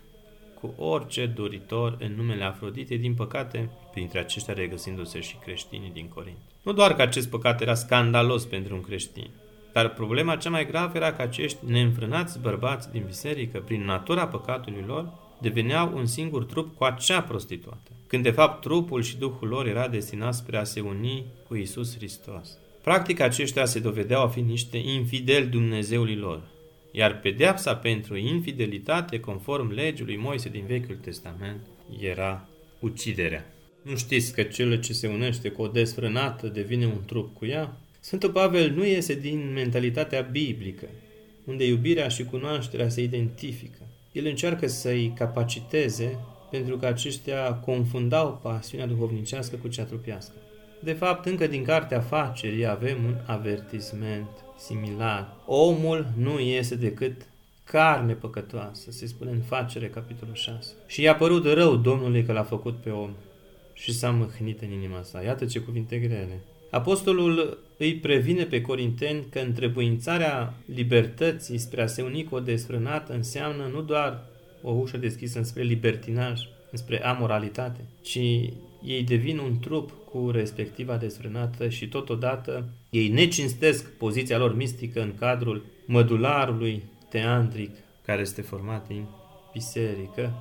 cu 0.61 0.75
orice 0.77 1.27
doritor 1.27 1.97
în 2.01 2.13
numele 2.17 2.45
Afroditei, 2.45 2.99
din 2.99 3.15
păcate, 3.15 3.71
printre 3.99 4.19
aceștia 4.19 4.55
regăsindu-se 4.55 5.21
și 5.21 5.37
creștinii 5.37 5.91
din 5.91 6.09
Corint. 6.09 6.37
Nu 6.63 6.73
doar 6.73 6.95
că 6.95 7.03
acest 7.03 7.29
păcat 7.29 7.61
era 7.61 7.75
scandalos 7.75 8.45
pentru 8.45 8.75
un 8.75 8.81
creștin, 8.81 9.31
dar 9.73 9.93
problema 9.93 10.37
cea 10.37 10.51
mai 10.51 10.67
gravă 10.67 10.97
era 10.97 11.13
că 11.13 11.23
acești 11.23 11.59
neînfrânați 11.67 12.41
bărbați 12.41 12.91
din 12.91 13.03
biserică, 13.07 13.59
prin 13.59 13.85
natura 13.85 14.27
păcatului 14.27 14.85
lor, 14.87 15.13
deveneau 15.41 15.93
un 15.95 16.07
singur 16.07 16.45
trup 16.45 16.77
cu 16.77 16.85
acea 16.85 17.23
prostituată, 17.23 17.91
când 18.07 18.23
de 18.23 18.31
fapt 18.31 18.61
trupul 18.61 19.03
și 19.03 19.17
duhul 19.17 19.49
lor 19.49 19.67
era 19.67 19.89
destinat 19.89 20.35
spre 20.35 20.57
a 20.57 20.65
se 20.65 20.81
uni 20.81 21.25
cu 21.49 21.57
Isus 21.57 21.97
Hristos. 21.97 22.59
Practic 22.83 23.21
aceștia 23.21 23.65
se 23.65 23.79
dovedeau 23.79 24.23
a 24.23 24.29
fi 24.29 24.41
niște 24.41 24.77
infideli 24.77 25.47
Dumnezeului 25.47 26.17
lor, 26.17 26.41
iar 26.93 27.21
pedeapsa 27.21 27.77
pentru 27.77 28.17
infidelitate, 28.17 29.21
conform 29.21 29.71
legii 29.71 30.05
lui 30.05 30.17
Moise 30.17 30.49
din 30.49 30.65
Vechiul 30.67 30.97
Testament, 30.97 31.61
era 32.01 32.49
uciderea. 32.81 33.53
Nu 33.89 33.97
știți 33.97 34.33
că 34.33 34.43
cel 34.43 34.81
ce 34.81 34.93
se 34.93 35.07
unește 35.07 35.49
cu 35.49 35.63
o 35.63 35.67
desfrânată 35.67 36.47
devine 36.47 36.87
un 36.87 37.05
trup 37.07 37.37
cu 37.37 37.47
ea? 37.47 37.77
Sfântul 38.01 38.31
Pavel 38.31 38.71
nu 38.71 38.85
iese 38.85 39.15
din 39.15 39.53
mentalitatea 39.53 40.21
biblică, 40.21 40.87
unde 41.45 41.67
iubirea 41.67 42.09
și 42.09 42.25
cunoașterea 42.25 42.89
se 42.89 43.03
identifică. 43.03 43.79
El 44.13 44.27
încearcă 44.27 44.67
să-i 44.67 45.13
capaciteze 45.17 46.19
pentru 46.51 46.77
că 46.77 46.87
aceștia 46.87 47.55
confundau 47.55 48.41
pasiunea 48.43 48.87
duhovnicească 48.87 49.57
cu 49.57 49.69
cea 49.69 49.85
trupească. 49.85 50.35
De 50.81 50.93
fapt, 50.93 51.27
încă 51.27 51.47
din 51.47 51.65
cartea 51.65 51.99
afacerii 51.99 52.67
avem 52.67 53.05
un 53.05 53.17
avertisment 53.27 54.29
similar. 54.59 55.37
Omul 55.47 56.13
nu 56.17 56.39
este 56.39 56.75
decât 56.75 57.27
carne 57.65 58.13
păcătoasă, 58.13 58.91
se 58.91 59.07
spune 59.07 59.31
în 59.31 59.41
facere, 59.41 59.89
capitolul 59.89 60.35
6. 60.35 60.73
Și 60.87 61.03
i-a 61.03 61.15
părut 61.15 61.45
rău 61.45 61.77
Domnului 61.77 62.25
că 62.25 62.33
l-a 62.33 62.43
făcut 62.43 62.77
pe 62.77 62.91
om 62.91 63.11
și 63.79 63.93
s-a 63.93 64.11
mâhnit 64.11 64.61
în 64.61 64.71
inima 64.71 65.03
sa. 65.03 65.23
Iată 65.23 65.45
ce 65.45 65.59
cuvinte 65.59 65.99
grele. 65.99 66.41
Apostolul 66.71 67.59
îi 67.77 67.95
previne 67.95 68.45
pe 68.45 68.61
corinteni 68.61 69.25
că 69.31 69.39
întrebuințarea 69.39 70.55
libertății 70.75 71.59
spre 71.59 71.83
a 71.83 71.87
se 71.87 72.03
uni 72.03 72.25
cu 72.25 72.35
o 72.35 72.41
desfrânată 72.41 73.13
înseamnă 73.13 73.71
nu 73.73 73.83
doar 73.83 74.25
o 74.63 74.71
ușă 74.71 74.97
deschisă 74.97 75.43
spre 75.43 75.63
libertinaj, 75.63 76.41
spre 76.73 77.05
amoralitate, 77.05 77.81
ci 78.03 78.19
ei 78.85 79.03
devin 79.07 79.39
un 79.39 79.59
trup 79.59 79.91
cu 80.11 80.31
respectiva 80.31 80.97
desfrânată 80.97 81.69
și 81.69 81.89
totodată 81.89 82.69
ei 82.91 83.09
necinstesc 83.09 83.91
poziția 83.91 84.39
lor 84.39 84.57
mistică 84.57 85.03
în 85.03 85.15
cadrul 85.19 85.65
mădularului 85.87 86.83
teandric 87.09 87.71
care 88.05 88.21
este 88.21 88.43
format 88.43 88.87
din 88.87 89.05
biserică 89.53 90.33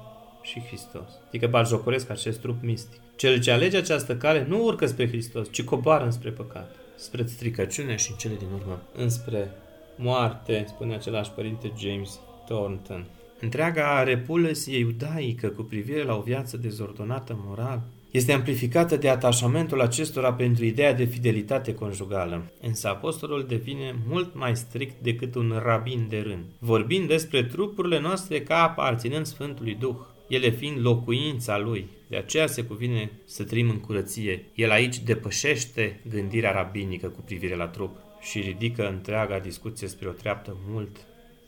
și 0.41 0.59
Hristos. 0.59 1.09
Adică 1.27 1.47
barjocoresc 1.47 2.09
acest 2.09 2.39
trup 2.39 2.63
mistic. 2.63 2.99
Cel 3.17 3.39
ce 3.39 3.51
alege 3.51 3.77
această 3.77 4.15
cale 4.15 4.45
nu 4.49 4.63
urcă 4.63 4.85
spre 4.85 5.07
Hristos, 5.07 5.47
ci 5.51 5.63
coboară 5.63 6.03
înspre 6.03 6.29
păcat, 6.29 6.75
spre 6.95 7.25
stricăciune 7.25 7.95
și 7.95 8.11
în 8.11 8.17
cele 8.17 8.35
din 8.37 8.47
urmă 8.59 8.81
înspre 8.95 9.51
moarte, 9.95 10.65
spune 10.67 10.93
același 10.93 11.31
părinte 11.31 11.71
James 11.77 12.19
Thornton. 12.45 13.05
Întreaga 13.39 14.03
repulsie 14.03 14.77
iudaică 14.77 15.47
cu 15.47 15.61
privire 15.61 16.03
la 16.03 16.15
o 16.15 16.21
viață 16.21 16.57
dezordonată 16.57 17.39
moral 17.45 17.81
este 18.11 18.31
amplificată 18.31 18.95
de 18.95 19.09
atașamentul 19.09 19.81
acestora 19.81 20.33
pentru 20.33 20.65
ideea 20.65 20.93
de 20.93 21.03
fidelitate 21.03 21.73
conjugală. 21.73 22.51
Însă 22.61 22.87
apostolul 22.87 23.45
devine 23.47 23.95
mult 24.07 24.35
mai 24.35 24.55
strict 24.55 25.01
decât 25.01 25.35
un 25.35 25.61
rabin 25.63 26.05
de 26.09 26.19
rând, 26.19 26.43
vorbind 26.59 27.07
despre 27.07 27.43
trupurile 27.43 27.99
noastre 27.99 28.41
ca 28.41 28.63
aparținând 28.63 29.25
Sfântului 29.25 29.75
Duh, 29.79 29.95
ele 30.27 30.49
fiind 30.49 30.81
locuința 30.81 31.57
lui. 31.57 31.87
De 32.07 32.17
aceea 32.17 32.47
se 32.47 32.63
cuvine 32.63 33.11
să 33.25 33.43
trăim 33.43 33.69
în 33.69 33.79
curăție. 33.79 34.45
El 34.53 34.71
aici 34.71 34.99
depășește 34.99 35.99
gândirea 36.09 36.51
rabinică 36.51 37.07
cu 37.07 37.21
privire 37.21 37.55
la 37.55 37.67
trup 37.67 37.97
și 38.21 38.39
ridică 38.39 38.89
întreaga 38.89 39.39
discuție 39.39 39.87
spre 39.87 40.07
o 40.07 40.11
treaptă 40.11 40.57
mult 40.67 40.97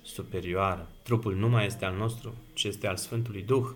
superioară. 0.01 0.89
Trupul 1.03 1.35
nu 1.35 1.49
mai 1.49 1.65
este 1.65 1.85
al 1.85 1.95
nostru, 1.95 2.33
ci 2.53 2.63
este 2.63 2.87
al 2.87 2.95
Sfântului 2.95 3.41
Duh. 3.41 3.67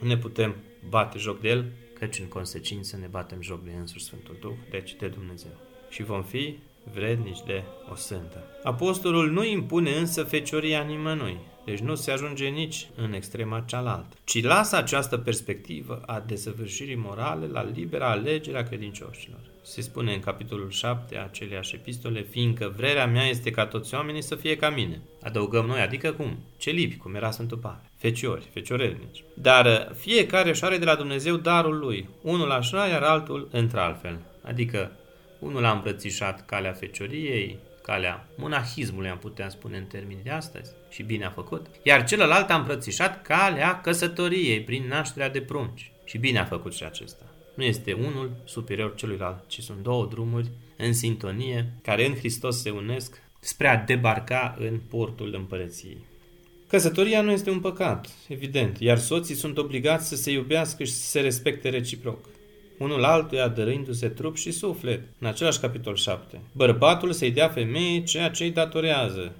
Nu 0.00 0.08
ne 0.08 0.16
putem 0.16 0.54
bate 0.88 1.18
joc 1.18 1.40
de 1.40 1.48
el, 1.48 1.72
căci 1.98 2.18
în 2.18 2.26
consecință 2.26 2.96
ne 2.96 3.06
batem 3.06 3.42
joc 3.42 3.64
de 3.64 3.70
însuși 3.78 4.04
Sfântul 4.04 4.36
Duh, 4.40 4.52
deci 4.70 4.94
de 4.94 5.06
Dumnezeu. 5.06 5.52
Și 5.90 6.02
vom 6.02 6.22
fi 6.22 6.58
vrednici 6.92 7.42
de 7.46 7.62
o 7.90 7.94
sântă. 7.94 8.44
Apostolul 8.62 9.30
nu 9.30 9.44
impune 9.44 9.90
însă 9.90 10.22
fecioria 10.22 10.80
nimănui, 10.82 11.38
deci 11.64 11.78
nu 11.78 11.94
se 11.94 12.10
ajunge 12.10 12.48
nici 12.48 12.86
în 12.96 13.12
extrema 13.12 13.64
cealaltă, 13.66 14.16
ci 14.24 14.42
lasă 14.42 14.76
această 14.76 15.16
perspectivă 15.16 16.02
a 16.06 16.22
desăvârșirii 16.26 16.96
morale 16.96 17.46
la 17.46 17.62
libera 17.74 18.10
alegere 18.10 18.58
a 18.58 18.62
credincioșilor. 18.62 19.40
Se 19.64 19.80
spune 19.80 20.14
în 20.14 20.20
capitolul 20.20 20.70
7 20.70 21.16
a 21.16 21.22
aceleași 21.22 21.74
epistole, 21.74 22.22
fiindcă 22.22 22.72
vrerea 22.76 23.06
mea 23.06 23.26
este 23.26 23.50
ca 23.50 23.66
toți 23.66 23.94
oamenii 23.94 24.22
să 24.22 24.34
fie 24.34 24.56
ca 24.56 24.70
mine. 24.70 25.00
Adăugăm 25.22 25.66
noi, 25.66 25.80
adică 25.80 26.12
cum? 26.12 26.38
Celibi, 26.56 26.96
cum 26.96 27.14
era 27.14 27.30
Sfântul 27.30 27.58
Pavel. 27.58 27.90
Feciori, 27.96 28.48
feciorelnici. 28.52 29.24
Dar 29.34 29.92
fiecare 29.98 30.48
își 30.48 30.64
are 30.64 30.78
de 30.78 30.84
la 30.84 30.94
Dumnezeu 30.94 31.36
darul 31.36 31.78
lui, 31.78 32.08
unul 32.22 32.50
așa, 32.50 32.86
iar 32.86 33.02
altul 33.02 33.48
într-altfel. 33.52 34.18
Adică 34.42 34.92
unul 35.42 35.64
a 35.64 35.72
îmbrățișat 35.72 36.46
calea 36.46 36.72
fecioriei, 36.72 37.58
calea 37.82 38.26
monahismului, 38.36 39.08
am 39.08 39.18
putea 39.18 39.48
spune 39.48 39.76
în 39.76 39.84
termenii 39.84 40.22
de 40.22 40.30
astăzi, 40.30 40.70
și 40.90 41.02
bine 41.02 41.24
a 41.24 41.30
făcut, 41.30 41.66
iar 41.82 42.04
celălalt 42.04 42.50
a 42.50 42.54
îmbrățișat 42.54 43.22
calea 43.22 43.80
căsătoriei 43.80 44.60
prin 44.60 44.86
nașterea 44.88 45.30
de 45.30 45.40
prunci, 45.40 45.92
și 46.04 46.18
bine 46.18 46.38
a 46.38 46.44
făcut 46.44 46.74
și 46.74 46.84
acesta. 46.84 47.24
Nu 47.54 47.62
este 47.62 47.92
unul 47.92 48.30
superior 48.44 48.94
celuilalt, 48.94 49.44
ci 49.46 49.60
sunt 49.60 49.82
două 49.82 50.06
drumuri 50.06 50.50
în 50.76 50.92
sintonie, 50.92 51.72
care 51.82 52.06
în 52.06 52.14
Hristos 52.14 52.60
se 52.60 52.70
unesc 52.70 53.22
spre 53.40 53.68
a 53.68 53.76
debarca 53.76 54.56
în 54.58 54.80
portul 54.88 55.34
împărăției. 55.34 56.04
Căsătoria 56.68 57.20
nu 57.22 57.30
este 57.30 57.50
un 57.50 57.60
păcat, 57.60 58.08
evident, 58.28 58.80
iar 58.80 58.98
soții 58.98 59.34
sunt 59.34 59.58
obligați 59.58 60.08
să 60.08 60.16
se 60.16 60.30
iubească 60.30 60.84
și 60.84 60.92
să 60.92 61.06
se 61.06 61.20
respecte 61.20 61.68
reciproc 61.68 62.28
unul 62.78 63.04
altuia 63.04 63.48
dărându-se 63.48 64.08
trup 64.08 64.36
și 64.36 64.50
suflet, 64.50 65.02
în 65.18 65.26
același 65.26 65.60
capitol 65.60 65.96
7. 65.96 66.40
Bărbatul 66.52 67.12
să-i 67.12 67.30
dea 67.30 67.48
femeii 67.48 68.02
ceea 68.02 68.30
ce 68.30 68.44
îi 68.44 68.50
datorează, 68.50 69.32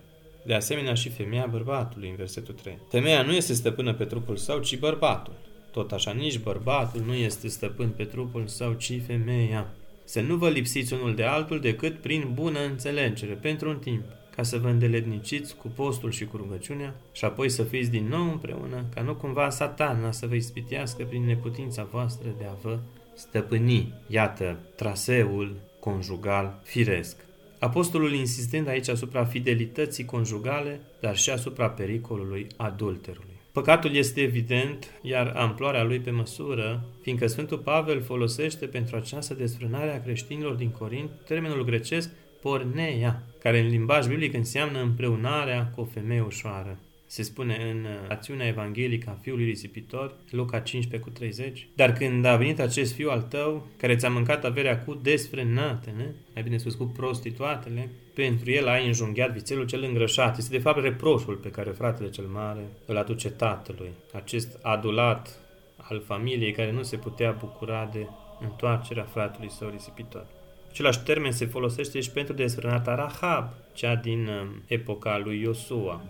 de 0.43 0.55
asemenea 0.55 0.95
și 0.95 1.09
femeia 1.09 1.47
bărbatului, 1.51 2.09
în 2.09 2.17
versetul 2.17 2.55
3. 2.55 2.79
Femeia 2.91 3.23
nu 3.23 3.33
este 3.33 3.53
stăpână 3.53 3.95
pe 3.95 4.05
trupul 4.05 4.37
său, 4.37 4.59
ci 4.59 4.79
bărbatul. 4.79 5.33
Tot 5.73 5.93
așa 5.93 6.13
nici 6.13 6.39
bărbatul 6.39 7.03
nu 7.07 7.15
este 7.15 7.49
stăpân 7.49 7.89
pe 7.89 8.05
trupul 8.05 8.47
său, 8.47 8.73
ci 8.73 8.93
femeia. 9.07 9.75
Să 10.05 10.21
nu 10.21 10.37
vă 10.37 10.49
lipsiți 10.49 10.93
unul 10.93 11.15
de 11.15 11.25
altul 11.25 11.61
decât 11.61 11.99
prin 11.99 12.31
bună 12.33 12.59
înțelegere, 12.61 13.33
pentru 13.33 13.69
un 13.69 13.79
timp, 13.79 14.03
ca 14.37 14.43
să 14.43 14.59
vă 14.59 14.69
îndeletniciți 14.69 15.57
cu 15.57 15.69
postul 15.69 16.11
și 16.11 16.25
cu 16.25 16.37
rugăciunea 16.37 16.95
și 17.13 17.25
apoi 17.25 17.49
să 17.49 17.63
fiți 17.63 17.91
din 17.91 18.09
nou 18.09 18.31
împreună, 18.31 18.85
ca 18.95 19.03
nu 19.03 19.15
cumva 19.15 19.51
satana 19.51 20.11
să 20.11 20.27
vă 20.27 20.35
ispitească 20.35 21.05
prin 21.05 21.25
neputința 21.25 21.89
voastră 21.91 22.29
de 22.39 22.45
a 22.45 22.55
vă 22.63 22.79
stăpâni, 23.15 23.93
iată, 24.07 24.59
traseul 24.77 25.57
conjugal 25.81 26.61
firesc. 26.63 27.17
Apostolul 27.59 28.13
insistând 28.13 28.69
aici 28.69 28.89
asupra 28.89 29.25
fidelității 29.25 30.05
conjugale, 30.05 30.81
dar 31.01 31.17
și 31.17 31.31
asupra 31.31 31.69
pericolului 31.69 32.47
adulterului. 32.57 33.41
Păcatul 33.53 33.95
este 33.95 34.21
evident, 34.21 34.91
iar 35.03 35.33
amploarea 35.37 35.83
lui 35.83 35.99
pe 36.01 36.11
măsură, 36.11 36.85
fiindcă 37.03 37.27
Sfântul 37.27 37.59
Pavel 37.59 38.03
folosește 38.03 38.67
pentru 38.67 38.97
această 38.97 39.35
desfrânare 39.35 39.95
a 39.95 40.03
creștinilor 40.03 40.55
din 40.55 40.71
Corint 40.71 41.11
termenul 41.27 41.65
grecesc 41.65 42.11
porneia, 42.41 43.23
care 43.39 43.61
în 43.61 43.69
limbaj 43.69 44.07
biblic 44.07 44.35
înseamnă 44.35 44.81
împreunarea 44.81 45.73
cu 45.75 45.81
o 45.81 45.85
femeie 45.85 46.21
ușoară 46.21 46.79
se 47.13 47.23
spune 47.23 47.71
în 47.71 47.85
uh, 47.85 47.91
acțiunea 48.09 48.47
evanghelică 48.47 49.11
a 49.11 49.19
fiului 49.21 49.45
risipitor, 49.45 50.15
Luca 50.31 50.61
15 50.61 51.09
cu 51.09 51.15
30. 51.17 51.69
Dar 51.75 51.93
când 51.93 52.25
a 52.25 52.37
venit 52.37 52.61
acest 52.61 52.95
fiu 52.95 53.11
al 53.11 53.23
tău, 53.23 53.67
care 53.77 53.97
ți-a 53.97 54.11
mâncat 54.11 54.45
averea 54.45 54.79
cu 54.79 54.95
desfrânatele, 54.95 56.15
mai 56.35 56.43
bine 56.43 56.57
spus 56.57 56.75
cu 56.75 56.85
prostituatele, 56.85 57.91
pentru 58.15 58.51
el 58.51 58.69
ai 58.69 58.87
înjunghiat 58.87 59.33
vițelul 59.33 59.67
cel 59.67 59.83
îngrășat. 59.83 60.39
Este 60.39 60.57
de 60.57 60.63
fapt 60.63 60.83
reproșul 60.83 61.35
pe 61.35 61.51
care 61.51 61.71
fratele 61.71 62.11
cel 62.11 62.25
mare 62.25 62.67
îl 62.87 62.97
aduce 62.97 63.31
tatălui. 63.31 63.91
Acest 64.13 64.59
adulat 64.63 65.39
al 65.77 66.03
familiei 66.07 66.53
care 66.53 66.73
nu 66.73 66.83
se 66.83 66.97
putea 66.97 67.31
bucura 67.31 67.91
de 67.93 68.07
întoarcerea 68.41 69.05
fratului 69.05 69.51
său 69.51 69.69
risipitor. 69.69 70.27
Același 70.71 71.03
termen 71.03 71.33
se 71.33 71.47
folosește 71.47 72.01
și 72.01 72.11
pentru 72.11 72.35
desfrânata 72.35 72.95
Rahab, 72.95 73.53
cea 73.73 73.95
din 73.95 74.27
uh, 74.27 74.47
epoca 74.67 75.19
lui 75.19 75.41
Iosua. 75.41 76.03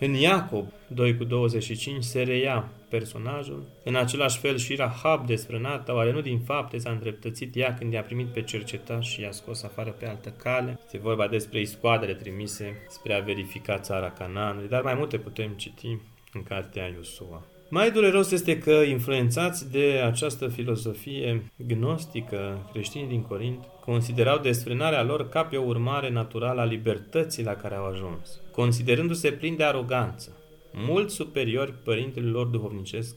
În 0.00 0.14
Iacob 0.14 0.72
2 0.86 1.16
cu 1.16 1.24
25 1.24 2.04
se 2.04 2.22
reia 2.22 2.68
personajul. 2.88 3.62
În 3.84 3.94
același 3.94 4.38
fel 4.38 4.56
și 4.56 4.74
Rahab 4.74 5.26
desfrânată, 5.26 5.94
oare 5.94 6.12
nu 6.12 6.20
din 6.20 6.40
fapte 6.40 6.78
s-a 6.78 6.90
îndreptățit 6.90 7.56
ea 7.56 7.74
când 7.74 7.92
i-a 7.92 8.02
primit 8.02 8.26
pe 8.26 8.42
cercetaș 8.42 9.08
și 9.08 9.20
i-a 9.20 9.30
scos 9.30 9.62
afară 9.62 9.90
pe 9.90 10.06
altă 10.06 10.34
cale. 10.42 10.78
Este 10.84 10.98
vorba 10.98 11.28
despre 11.28 11.60
iscoadele 11.60 12.14
trimise 12.14 12.76
spre 12.88 13.14
a 13.14 13.20
verifica 13.20 13.78
țara 13.78 14.10
Canaanului, 14.10 14.68
dar 14.68 14.82
mai 14.82 14.94
multe 14.94 15.18
putem 15.18 15.50
citi 15.56 15.98
în 16.32 16.42
cartea 16.42 16.86
Iosua. 16.86 17.44
Mai 17.70 17.90
dureros 17.90 18.30
este 18.30 18.58
că, 18.58 18.70
influențați 18.70 19.70
de 19.70 20.02
această 20.04 20.48
filozofie 20.48 21.42
gnostică, 21.66 22.68
creștinii 22.72 23.08
din 23.08 23.22
Corint 23.22 23.64
considerau 23.90 24.38
desfrânarea 24.38 25.02
lor 25.02 25.28
ca 25.28 25.44
pe 25.44 25.56
o 25.56 25.66
urmare 25.66 26.10
naturală 26.10 26.60
a 26.60 26.64
libertății 26.64 27.44
la 27.44 27.54
care 27.54 27.74
au 27.74 27.84
ajuns, 27.84 28.40
considerându-se 28.52 29.30
plini 29.30 29.56
de 29.56 29.64
aroganță, 29.64 30.36
mult 30.72 31.10
superiori 31.10 31.72
părintelui 31.84 32.30
lor 32.30 32.46
duhovnicesc, 32.46 33.16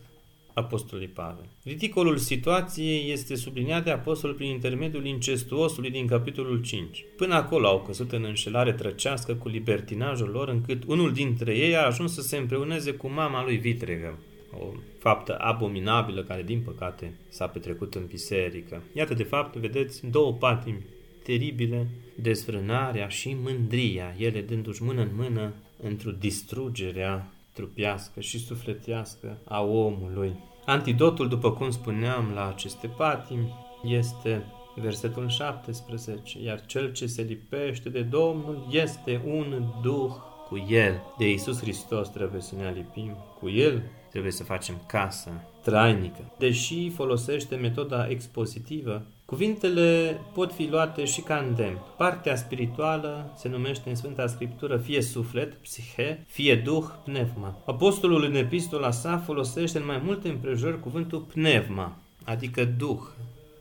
Apostolului 0.54 1.12
Pavel. 1.14 1.46
Ridicolul 1.64 2.18
situației 2.18 3.12
este 3.12 3.36
subliniat 3.36 3.84
de 3.84 3.92
apostol 3.92 4.34
prin 4.34 4.50
intermediul 4.50 5.06
incestuosului 5.06 5.90
din 5.90 6.08
capitolul 6.08 6.62
5. 6.62 7.06
Până 7.18 7.36
acolo 7.36 7.68
au 7.68 7.82
căzut 7.82 8.12
în 8.12 8.24
înșelare 8.24 8.74
trăcească 8.74 9.36
cu 9.36 9.48
libertinajul 9.48 10.30
lor, 10.30 10.48
încât 10.48 10.84
unul 10.88 11.14
dintre 11.14 11.58
ei 11.58 11.76
a 11.76 11.86
ajuns 11.86 12.14
să 12.14 12.22
se 12.22 12.38
împreuneze 12.38 12.92
cu 12.92 13.10
mama 13.10 13.44
lui 13.44 13.58
vitregă, 13.58 14.20
o 14.60 14.66
faptă 15.00 15.38
abominabilă 15.40 16.24
care, 16.24 16.44
din 16.44 16.62
păcate, 16.62 17.14
s-a 17.30 17.48
petrecut 17.48 17.96
în 17.96 18.06
biserică. 18.06 18.82
Iată, 18.94 19.14
de 19.14 19.24
fapt, 19.24 19.56
vedeți, 19.56 20.08
două 20.08 20.34
patimi 20.34 20.86
teribile, 21.24 21.88
desfrânarea 22.22 23.08
și 23.08 23.38
mândria, 23.44 24.16
ele 24.18 24.42
dându-și 24.42 24.84
mână 24.84 25.02
în 25.02 25.12
mână 25.16 25.54
într-o 25.82 26.12
distrugerea 26.12 27.34
trupească 27.54 28.20
și 28.20 28.40
sufletească 28.40 29.38
a 29.44 29.62
omului. 29.62 30.34
Antidotul, 30.66 31.28
după 31.28 31.52
cum 31.52 31.70
spuneam, 31.70 32.32
la 32.34 32.48
aceste 32.48 32.88
patimi 32.88 33.54
este 33.84 34.44
versetul 34.76 35.30
17, 35.30 36.42
iar 36.44 36.66
cel 36.66 36.92
ce 36.92 37.06
se 37.06 37.22
lipește 37.22 37.90
de 37.90 38.02
Domnul 38.02 38.68
este 38.72 39.22
un 39.26 39.64
duh 39.82 40.12
cu 40.48 40.66
El. 40.70 41.02
De 41.18 41.30
Iisus 41.30 41.60
Hristos 41.60 42.10
trebuie 42.10 42.42
să 42.42 42.56
ne 42.56 42.66
alipim 42.66 43.16
cu 43.40 43.50
El, 43.50 43.84
trebuie 44.12 44.32
să 44.32 44.44
facem 44.44 44.82
casă 44.88 45.30
trainică. 45.62 46.32
Deși 46.38 46.90
folosește 46.90 47.56
metoda 47.56 48.08
expozitivă, 48.08 49.06
cuvintele 49.26 50.20
pot 50.34 50.54
fi 50.54 50.68
luate 50.70 51.06
și 51.06 51.22
ca 51.22 51.36
îndemn. 51.36 51.78
Partea 51.98 52.36
spirituală 52.36 53.34
se 53.38 53.50
numește 53.50 53.90
în 53.90 53.96
Sfânta 53.96 54.28
Scriptură 54.28 54.78
fie 54.78 55.02
suflet, 55.02 55.54
psihe, 55.54 56.26
fie 56.28 56.56
duh, 56.56 56.86
pneuma. 57.04 57.58
Apostolul 57.66 58.24
în 58.24 58.36
epistola 58.36 58.92
sa 58.92 59.18
folosește 59.18 59.78
în 59.78 59.86
mai 59.86 60.02
multe 60.04 60.30
împrejurări 60.30 60.80
cuvântul 60.80 61.20
pneuma, 61.20 61.98
adică 62.24 62.66
duh 62.66 63.02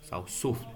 sau 0.01 0.25
suflet. 0.29 0.75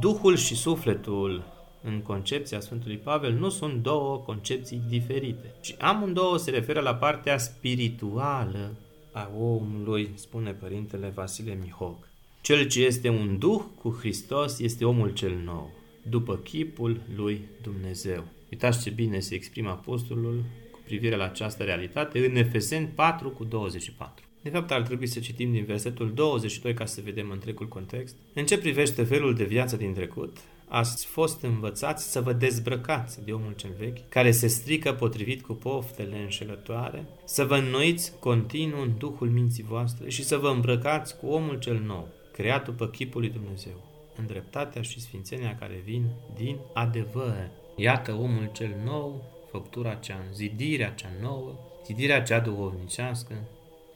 Duhul 0.00 0.36
și 0.36 0.54
sufletul 0.54 1.42
în 1.82 2.00
concepția 2.00 2.60
Sfântului 2.60 2.96
Pavel 2.96 3.32
nu 3.32 3.48
sunt 3.48 3.82
două 3.82 4.16
concepții 4.16 4.82
diferite, 4.88 5.54
ci 5.60 5.74
amândouă 5.78 6.36
se 6.36 6.50
referă 6.50 6.80
la 6.80 6.94
partea 6.94 7.38
spirituală 7.38 8.70
a 9.16 9.30
omului, 9.38 10.10
spune 10.14 10.50
Părintele 10.50 11.12
Vasile 11.14 11.58
Mihoc. 11.62 12.08
Cel 12.40 12.66
ce 12.66 12.84
este 12.84 13.08
un 13.08 13.38
duh 13.38 13.62
cu 13.82 13.96
Hristos 13.98 14.58
este 14.58 14.84
omul 14.84 15.12
cel 15.12 15.36
nou, 15.44 15.70
după 16.02 16.36
chipul 16.36 17.00
lui 17.14 17.40
Dumnezeu. 17.62 18.24
Uitați 18.50 18.82
ce 18.82 18.90
bine 18.90 19.20
se 19.20 19.34
exprimă 19.34 19.68
apostolul 19.68 20.44
cu 20.70 20.80
privire 20.84 21.16
la 21.16 21.24
această 21.24 21.62
realitate 21.62 22.26
în 22.26 22.36
Efeseni 22.36 22.86
4 22.86 23.30
cu 23.30 23.44
24. 23.44 24.24
De 24.42 24.48
fapt, 24.50 24.70
ar 24.70 24.82
trebui 24.82 25.06
să 25.06 25.20
citim 25.20 25.52
din 25.52 25.64
versetul 25.64 26.12
22 26.14 26.74
ca 26.74 26.84
să 26.84 27.00
vedem 27.04 27.30
întregul 27.30 27.68
context. 27.68 28.16
În 28.34 28.46
ce 28.46 28.58
privește 28.58 29.02
felul 29.02 29.34
de 29.34 29.44
viață 29.44 29.76
din 29.76 29.92
trecut, 29.92 30.36
ați 30.68 31.06
fost 31.06 31.42
învățați 31.42 32.10
să 32.12 32.20
vă 32.20 32.32
dezbrăcați 32.32 33.24
de 33.24 33.32
omul 33.32 33.52
cel 33.56 33.70
vechi, 33.78 34.08
care 34.08 34.30
se 34.30 34.46
strică 34.46 34.92
potrivit 34.92 35.42
cu 35.42 35.52
poftele 35.52 36.18
înșelătoare, 36.18 37.06
să 37.24 37.44
vă 37.44 37.56
înnoiți 37.56 38.12
continuu 38.18 38.80
în 38.80 38.92
Duhul 38.98 39.30
minții 39.30 39.62
voastre 39.62 40.10
și 40.10 40.24
să 40.24 40.36
vă 40.36 40.48
îmbrăcați 40.48 41.16
cu 41.16 41.26
omul 41.26 41.58
cel 41.58 41.78
nou, 41.78 42.08
creat 42.32 42.64
după 42.64 42.86
chipul 42.86 43.20
lui 43.20 43.30
Dumnezeu, 43.30 43.84
în 44.16 44.26
dreptatea 44.26 44.82
și 44.82 45.00
sfințenia 45.00 45.56
care 45.56 45.82
vin 45.84 46.04
din 46.36 46.56
adevăr. 46.74 47.50
Iată 47.76 48.12
omul 48.12 48.50
cel 48.52 48.74
nou, 48.84 49.24
făptura 49.50 49.94
cea, 49.94 50.24
zidirea 50.34 50.90
cea 50.90 51.10
nouă, 51.20 51.52
zidirea 51.86 52.22
cea 52.22 52.40
duhovnicească, 52.40 53.34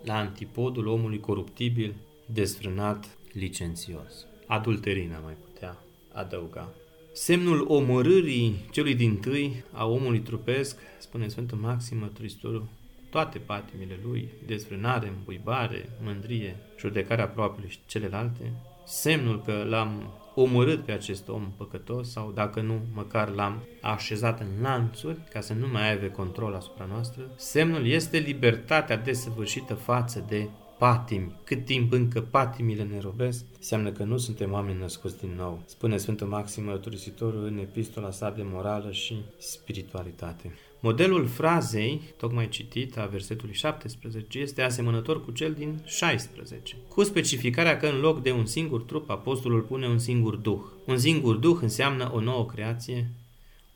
la 0.05 0.17
antipodul 0.17 0.87
omului 0.87 1.21
coruptibil, 1.21 1.95
desfrânat, 2.27 3.19
licențios. 3.33 4.27
Adulterina 4.47 5.19
mai 5.19 5.35
putea 5.45 5.79
adăuga. 6.21 6.69
Semnul 7.13 7.65
omorârii 7.69 8.57
celui 8.71 8.95
din 8.95 9.17
tâi 9.17 9.65
a 9.73 9.87
omului 9.87 10.21
trupesc, 10.21 10.79
spune 10.99 11.29
Sfântul 11.29 11.59
Maxim 11.59 11.99
Mărturisitorul, 11.99 12.69
toate 13.11 13.39
patimile 13.39 13.99
lui, 14.05 14.29
desfrânare, 14.47 15.09
îmbuibare, 15.09 15.89
mândrie, 16.03 16.57
judecarea 16.79 17.29
propriului 17.29 17.71
și 17.71 17.79
celelalte, 17.87 18.53
semnul 18.87 19.43
că 19.43 19.65
l-am 19.69 20.13
omorât 20.35 20.85
pe 20.85 20.93
acest 20.93 21.29
om 21.29 21.53
păcătos 21.57 22.11
sau, 22.11 22.33
dacă 22.35 22.61
nu, 22.61 22.81
măcar 22.95 23.29
l-am 23.29 23.63
așezat 23.81 24.41
în 24.41 24.63
lanțuri 24.63 25.19
ca 25.31 25.41
să 25.41 25.53
nu 25.53 25.69
mai 25.69 25.91
aibă 25.91 26.07
control 26.07 26.55
asupra 26.55 26.85
noastră, 26.85 27.23
semnul 27.37 27.87
este 27.87 28.19
libertatea 28.19 28.97
desăvârșită 28.97 29.75
față 29.75 30.25
de 30.29 30.49
patimi, 30.81 31.33
cât 31.45 31.65
timp 31.65 31.93
încă 31.93 32.21
patimile 32.21 32.83
ne 32.83 33.01
robesc, 33.01 33.45
înseamnă 33.57 33.93
că 33.93 34.05
nu 34.05 34.17
suntem 34.17 34.53
oameni 34.53 34.79
născuți 34.79 35.19
din 35.19 35.35
nou. 35.37 35.63
Spune 35.67 35.97
Sfântul 35.97 36.27
Maxim 36.27 36.65
Mărturisitorul 36.65 37.45
în 37.45 37.59
epistola 37.59 38.11
sa 38.11 38.31
de 38.31 38.43
morală 38.45 38.91
și 38.91 39.17
spiritualitate. 39.39 40.55
Modelul 40.81 41.27
frazei, 41.27 42.01
tocmai 42.17 42.49
citit 42.49 42.99
a 42.99 43.07
versetului 43.07 43.55
17, 43.55 44.39
este 44.39 44.63
asemănător 44.63 45.25
cu 45.25 45.31
cel 45.31 45.53
din 45.53 45.83
16, 45.85 46.77
cu 46.89 47.03
specificarea 47.03 47.77
că 47.77 47.87
în 47.87 48.01
loc 48.01 48.23
de 48.23 48.31
un 48.31 48.47
singur 48.47 48.83
trup, 48.83 49.11
apostolul 49.11 49.61
pune 49.61 49.87
un 49.87 49.99
singur 49.99 50.37
duh. 50.37 50.63
Un 50.87 50.99
singur 50.99 51.37
duh 51.37 51.59
înseamnă 51.61 52.11
o 52.15 52.21
nouă 52.21 52.47
creație, 52.47 53.11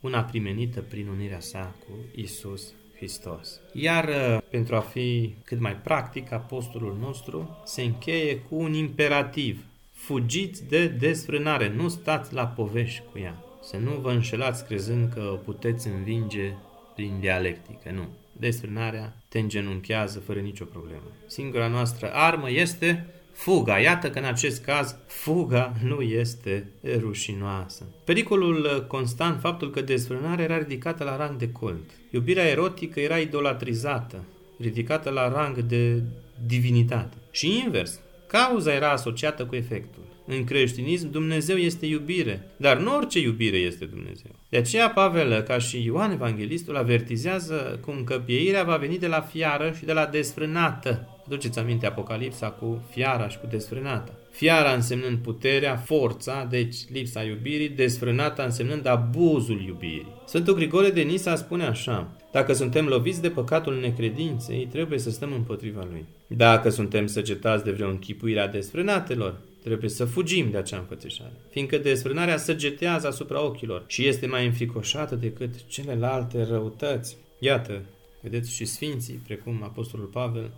una 0.01 0.23
primenită 0.23 0.81
prin 0.81 1.09
unirea 1.09 1.41
sa 1.41 1.75
cu 1.87 1.93
Isus 2.15 2.75
Hristos. 2.97 3.61
Iar 3.73 4.09
uh, 4.09 4.39
pentru 4.51 4.77
a 4.77 4.81
fi 4.81 5.35
cât 5.45 5.61
mai 5.61 5.77
practic, 5.77 6.33
apostolul 6.33 6.97
nostru 7.01 7.63
se 7.65 7.83
încheie 7.83 8.39
cu 8.39 8.55
un 8.57 8.73
imperativ. 8.73 9.65
Fugiți 9.93 10.69
de 10.69 10.87
desfrânare, 10.87 11.69
nu 11.69 11.89
stați 11.89 12.35
la 12.35 12.47
povești 12.47 13.03
cu 13.13 13.19
ea. 13.19 13.45
Să 13.63 13.77
nu 13.77 13.91
vă 13.91 14.11
înșelați 14.11 14.67
crezând 14.67 15.13
că 15.13 15.41
puteți 15.45 15.89
învinge 15.89 16.53
prin 16.95 17.21
dialectică, 17.21 17.91
nu. 17.91 18.09
Desfrânarea 18.33 19.17
te 19.29 19.39
îngenunchează 19.39 20.19
fără 20.19 20.41
nicio 20.41 20.65
problemă. 20.65 21.03
Singura 21.27 21.69
noastră 21.69 22.11
armă 22.13 22.51
este 22.51 23.07
fuga. 23.35 23.79
Iată 23.79 24.11
că 24.11 24.19
în 24.19 24.25
acest 24.25 24.65
caz 24.65 24.97
fuga 25.07 25.73
nu 25.85 26.01
este 26.01 26.67
rușinoasă. 26.99 27.85
Pericolul 28.05 28.85
constant, 28.89 29.41
faptul 29.41 29.71
că 29.71 29.81
desfrânarea 29.81 30.45
era 30.45 30.59
ridicată 30.59 31.05
la 31.05 31.17
rang 31.17 31.37
de 31.37 31.49
cult. 31.49 31.91
Iubirea 32.11 32.49
erotică 32.49 33.01
era 33.01 33.19
idolatrizată, 33.19 34.25
ridicată 34.59 35.11
la 35.11 35.29
rang 35.29 35.59
de 35.59 36.03
divinitate. 36.47 37.17
Și 37.31 37.63
invers, 37.65 38.01
cauza 38.27 38.73
era 38.73 38.91
asociată 38.91 39.45
cu 39.45 39.55
efectul. 39.55 40.03
În 40.27 40.45
creștinism, 40.45 41.11
Dumnezeu 41.11 41.57
este 41.57 41.87
iubire, 41.87 42.49
dar 42.57 42.79
nu 42.79 42.97
orice 42.97 43.19
iubire 43.19 43.57
este 43.57 43.85
Dumnezeu. 43.85 44.31
De 44.49 44.57
aceea 44.57 44.91
Pavel, 44.91 45.41
ca 45.41 45.59
și 45.59 45.85
Ioan 45.85 46.11
Evanghelistul, 46.11 46.77
avertizează 46.77 47.79
cum 47.85 48.05
că 48.05 48.19
pieirea 48.19 48.63
va 48.63 48.77
veni 48.77 48.99
de 48.99 49.07
la 49.07 49.21
fiară 49.21 49.73
și 49.77 49.85
de 49.85 49.93
la 49.93 50.07
desfrânată. 50.07 51.09
Duceți 51.29 51.59
aminte 51.59 51.87
Apocalipsa 51.87 52.51
cu 52.51 52.83
fiara 52.91 53.29
și 53.29 53.39
cu 53.39 53.47
desfrânata. 53.51 54.13
Fiara 54.31 54.73
însemnând 54.73 55.19
puterea, 55.19 55.77
forța, 55.77 56.47
deci 56.51 56.77
lipsa 56.93 57.23
iubirii, 57.23 57.69
desfrânata 57.69 58.43
însemnând 58.43 58.87
abuzul 58.87 59.61
iubirii. 59.67 60.13
Sfântul 60.27 60.55
Grigore 60.55 60.91
de 60.91 61.01
Nisa 61.01 61.37
spune 61.37 61.65
așa, 61.65 62.17
dacă 62.33 62.53
suntem 62.53 62.87
loviți 62.87 63.21
de 63.21 63.31
păcatul 63.31 63.81
necredinței, 63.81 64.67
trebuie 64.67 64.99
să 64.99 65.11
stăm 65.11 65.33
împotriva 65.33 65.87
lui. 65.91 66.05
Dacă 66.27 66.69
suntem 66.69 67.07
săgetați 67.07 67.65
de 67.65 67.71
vreo 67.71 67.89
închipuire 67.89 68.41
a 68.41 68.49
desfrânatelor, 68.49 69.41
trebuie 69.63 69.91
să 69.91 70.05
fugim 70.05 70.51
de 70.51 70.57
acea 70.57 70.77
înfățișare, 70.77 71.33
fiindcă 71.51 71.79
desfrânarea 71.79 72.37
săgetează 72.37 73.07
asupra 73.07 73.45
ochilor 73.45 73.85
și 73.87 74.07
este 74.07 74.27
mai 74.27 74.47
înfricoșată 74.47 75.15
decât 75.15 75.67
celelalte 75.67 76.47
răutăți. 76.51 77.17
Iată, 77.39 77.81
vedeți 78.21 78.55
și 78.55 78.65
sfinții, 78.65 79.21
precum 79.27 79.61
Apostolul 79.63 80.07
Pavel, 80.07 80.51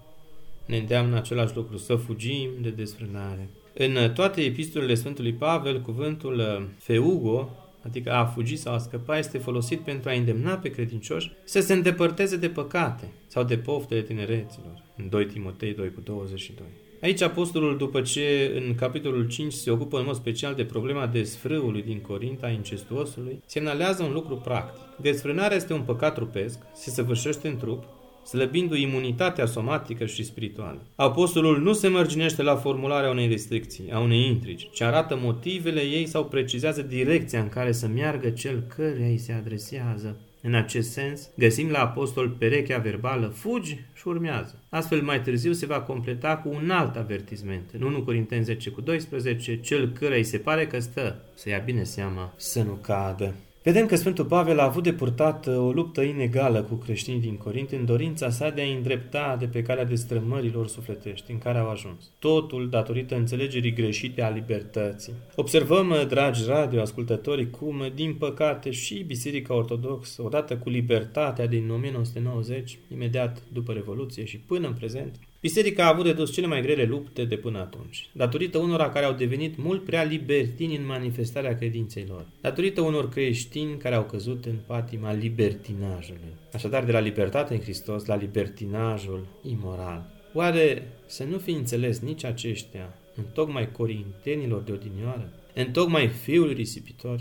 ne 0.67 0.77
îndeamnă 0.77 1.17
același 1.17 1.57
lucru, 1.57 1.77
să 1.77 1.97
fugim 1.97 2.51
de 2.63 2.71
desfrânare. 2.71 3.49
În 3.75 4.13
toate 4.15 4.41
epistolele 4.41 4.95
Sfântului 4.95 5.33
Pavel, 5.33 5.81
cuvântul 5.81 6.39
uh, 6.39 6.65
feugo 6.79 7.51
adică 7.87 8.13
a 8.13 8.25
fugi 8.25 8.57
sau 8.57 8.75
a 8.75 8.79
scăpa, 8.79 9.19
este 9.19 9.39
folosit 9.39 9.81
pentru 9.81 10.11
a 10.11 10.13
îndemna 10.13 10.55
pe 10.55 10.71
credincioși 10.71 11.33
să 11.45 11.61
se 11.61 11.73
îndepărteze 11.73 12.37
de 12.37 12.49
păcate 12.49 13.13
sau 13.27 13.45
de 13.45 13.57
poftele 13.59 14.03
tinereților. 14.03 14.83
În 14.97 15.09
2 15.09 15.27
Timotei 15.27 15.75
2 15.75 15.93
cu 15.93 16.01
22. 16.01 16.67
Aici 17.03 17.23
apostolul, 17.23 17.77
după 17.77 18.01
ce 18.01 18.53
în 18.55 18.75
capitolul 18.75 19.29
5 19.29 19.53
se 19.53 19.71
ocupă 19.71 19.99
în 19.99 20.05
mod 20.07 20.15
special 20.15 20.55
de 20.55 20.65
problema 20.65 21.07
desfrâului 21.07 21.83
din 21.83 22.01
Corinta, 22.01 22.49
incestuosului, 22.49 23.43
semnalează 23.47 24.03
un 24.03 24.13
lucru 24.13 24.37
practic. 24.37 24.83
Desfrânarea 25.01 25.57
este 25.57 25.73
un 25.73 25.83
păcat 25.83 26.15
trupesc, 26.15 26.59
se 26.75 26.91
săvârșește 26.91 27.49
în 27.49 27.57
trup, 27.57 27.85
slăbindu 28.27 28.75
imunitatea 28.75 29.47
somatică 29.47 30.07
și 30.07 30.25
spirituală. 30.25 30.87
Apostolul 30.95 31.61
nu 31.61 31.73
se 31.73 31.89
mărginește 31.89 32.43
la 32.43 32.57
formularea 32.57 33.11
unei 33.11 33.29
restricții, 33.29 33.91
a 33.93 33.99
unei 33.99 34.27
intrigi, 34.27 34.71
ci 34.73 34.81
arată 34.81 35.19
motivele 35.23 35.81
ei 35.81 36.07
sau 36.07 36.25
precizează 36.25 36.83
direcția 36.83 37.41
în 37.41 37.49
care 37.49 37.73
să 37.73 37.87
meargă 37.87 38.31
cel 38.31 38.65
căreia 38.77 39.09
îi 39.09 39.19
se 39.19 39.33
adresează. 39.33 40.17
În 40.43 40.55
acest 40.55 40.91
sens, 40.91 41.29
găsim 41.37 41.71
la 41.71 41.79
apostol 41.79 42.29
perechea 42.29 42.79
verbală, 42.79 43.27
fugi 43.27 43.79
și 43.95 44.09
urmează. 44.09 44.63
Astfel, 44.69 45.03
mai 45.03 45.23
târziu 45.23 45.53
se 45.53 45.67
va 45.67 45.81
completa 45.81 46.37
cu 46.37 46.49
un 46.49 46.71
alt 46.71 46.97
avertisment. 46.97 47.71
În 47.73 47.83
1 47.83 48.03
Corinteni 48.03 48.45
10 48.45 48.71
cu 48.71 48.81
12, 48.81 49.61
cel 49.61 49.89
căreia 49.89 50.17
îi 50.17 50.25
se 50.25 50.39
pare 50.39 50.67
că 50.67 50.79
stă, 50.79 51.23
să 51.35 51.49
ia 51.49 51.59
bine 51.59 51.83
seama 51.83 52.33
să 52.37 52.63
nu 52.63 52.73
cadă. 52.73 53.35
Vedem 53.67 53.87
că 53.87 53.97
Sfântul 53.97 54.25
Pavel 54.25 54.59
a 54.59 54.65
avut 54.65 54.83
de 54.83 54.93
purtat 54.93 55.47
uh, 55.47 55.57
o 55.57 55.71
luptă 55.71 56.03
inegală 56.03 56.63
cu 56.63 56.75
creștinii 56.75 57.21
din 57.21 57.37
Corint 57.37 57.71
în 57.71 57.85
dorința 57.85 58.31
sa 58.31 58.51
de 58.51 58.63
a 58.63 58.77
îndrepta 58.77 59.37
de 59.39 59.47
pe 59.47 59.63
calea 59.63 59.85
destrămărilor 59.85 60.69
sufletești 60.69 61.31
în 61.31 61.39
care 61.39 61.59
au 61.59 61.69
ajuns. 61.69 62.11
Totul 62.19 62.69
datorită 62.69 63.17
înțelegerii 63.17 63.73
greșite 63.73 64.23
a 64.23 64.29
libertății. 64.29 65.13
Observăm, 65.35 65.91
uh, 65.91 66.07
dragi 66.07 66.43
radioascultători, 66.47 67.51
cum, 67.51 67.83
din 67.95 68.15
păcate, 68.15 68.71
și 68.71 69.05
Biserica 69.07 69.55
Ortodoxă, 69.55 70.23
odată 70.23 70.57
cu 70.57 70.69
libertatea 70.69 71.47
din 71.47 71.71
1990, 71.71 72.79
imediat 72.93 73.43
după 73.53 73.73
Revoluție 73.73 74.25
și 74.25 74.39
până 74.39 74.67
în 74.67 74.75
prezent, 74.75 75.15
Biserica 75.41 75.85
a 75.85 75.89
avut 75.89 76.05
de 76.05 76.13
dus 76.13 76.33
cele 76.33 76.47
mai 76.47 76.63
grele 76.63 76.85
lupte 76.85 77.25
de 77.25 77.37
până 77.37 77.59
atunci, 77.59 78.09
datorită 78.13 78.59
unora 78.59 78.91
care 78.91 79.05
au 79.05 79.13
devenit 79.13 79.57
mult 79.57 79.85
prea 79.85 80.03
libertini 80.03 80.77
în 80.77 80.87
manifestarea 80.87 81.57
credinței 81.57 82.07
lor, 82.09 82.27
datorită 82.41 82.81
unor 82.81 83.09
creștini 83.09 83.77
care 83.77 83.95
au 83.95 84.05
căzut 84.05 84.45
în 84.45 84.57
patima 84.67 85.13
libertinajului. 85.13 86.35
Așadar, 86.53 86.85
de 86.85 86.93
la 86.93 86.99
libertate 86.99 87.55
în 87.55 87.61
Hristos 87.61 88.05
la 88.05 88.17
libertinajul 88.17 89.27
imoral. 89.43 90.15
Oare 90.33 90.93
să 91.07 91.25
nu 91.25 91.39
fi 91.39 91.51
înțeles 91.51 91.99
nici 91.99 92.25
aceștia, 92.25 92.95
în 93.15 93.25
tocmai 93.33 93.73
corintenilor 93.73 94.63
de 94.63 94.73
odinioară, 94.73 95.33
în 95.55 95.71
tocmai 95.71 96.09
fiul 96.09 96.53
risipitor, 96.53 97.21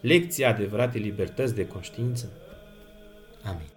lecția 0.00 0.48
adevăratei 0.48 1.00
libertăți 1.00 1.54
de 1.54 1.66
conștiință? 1.66 2.32
Amin. 3.44 3.71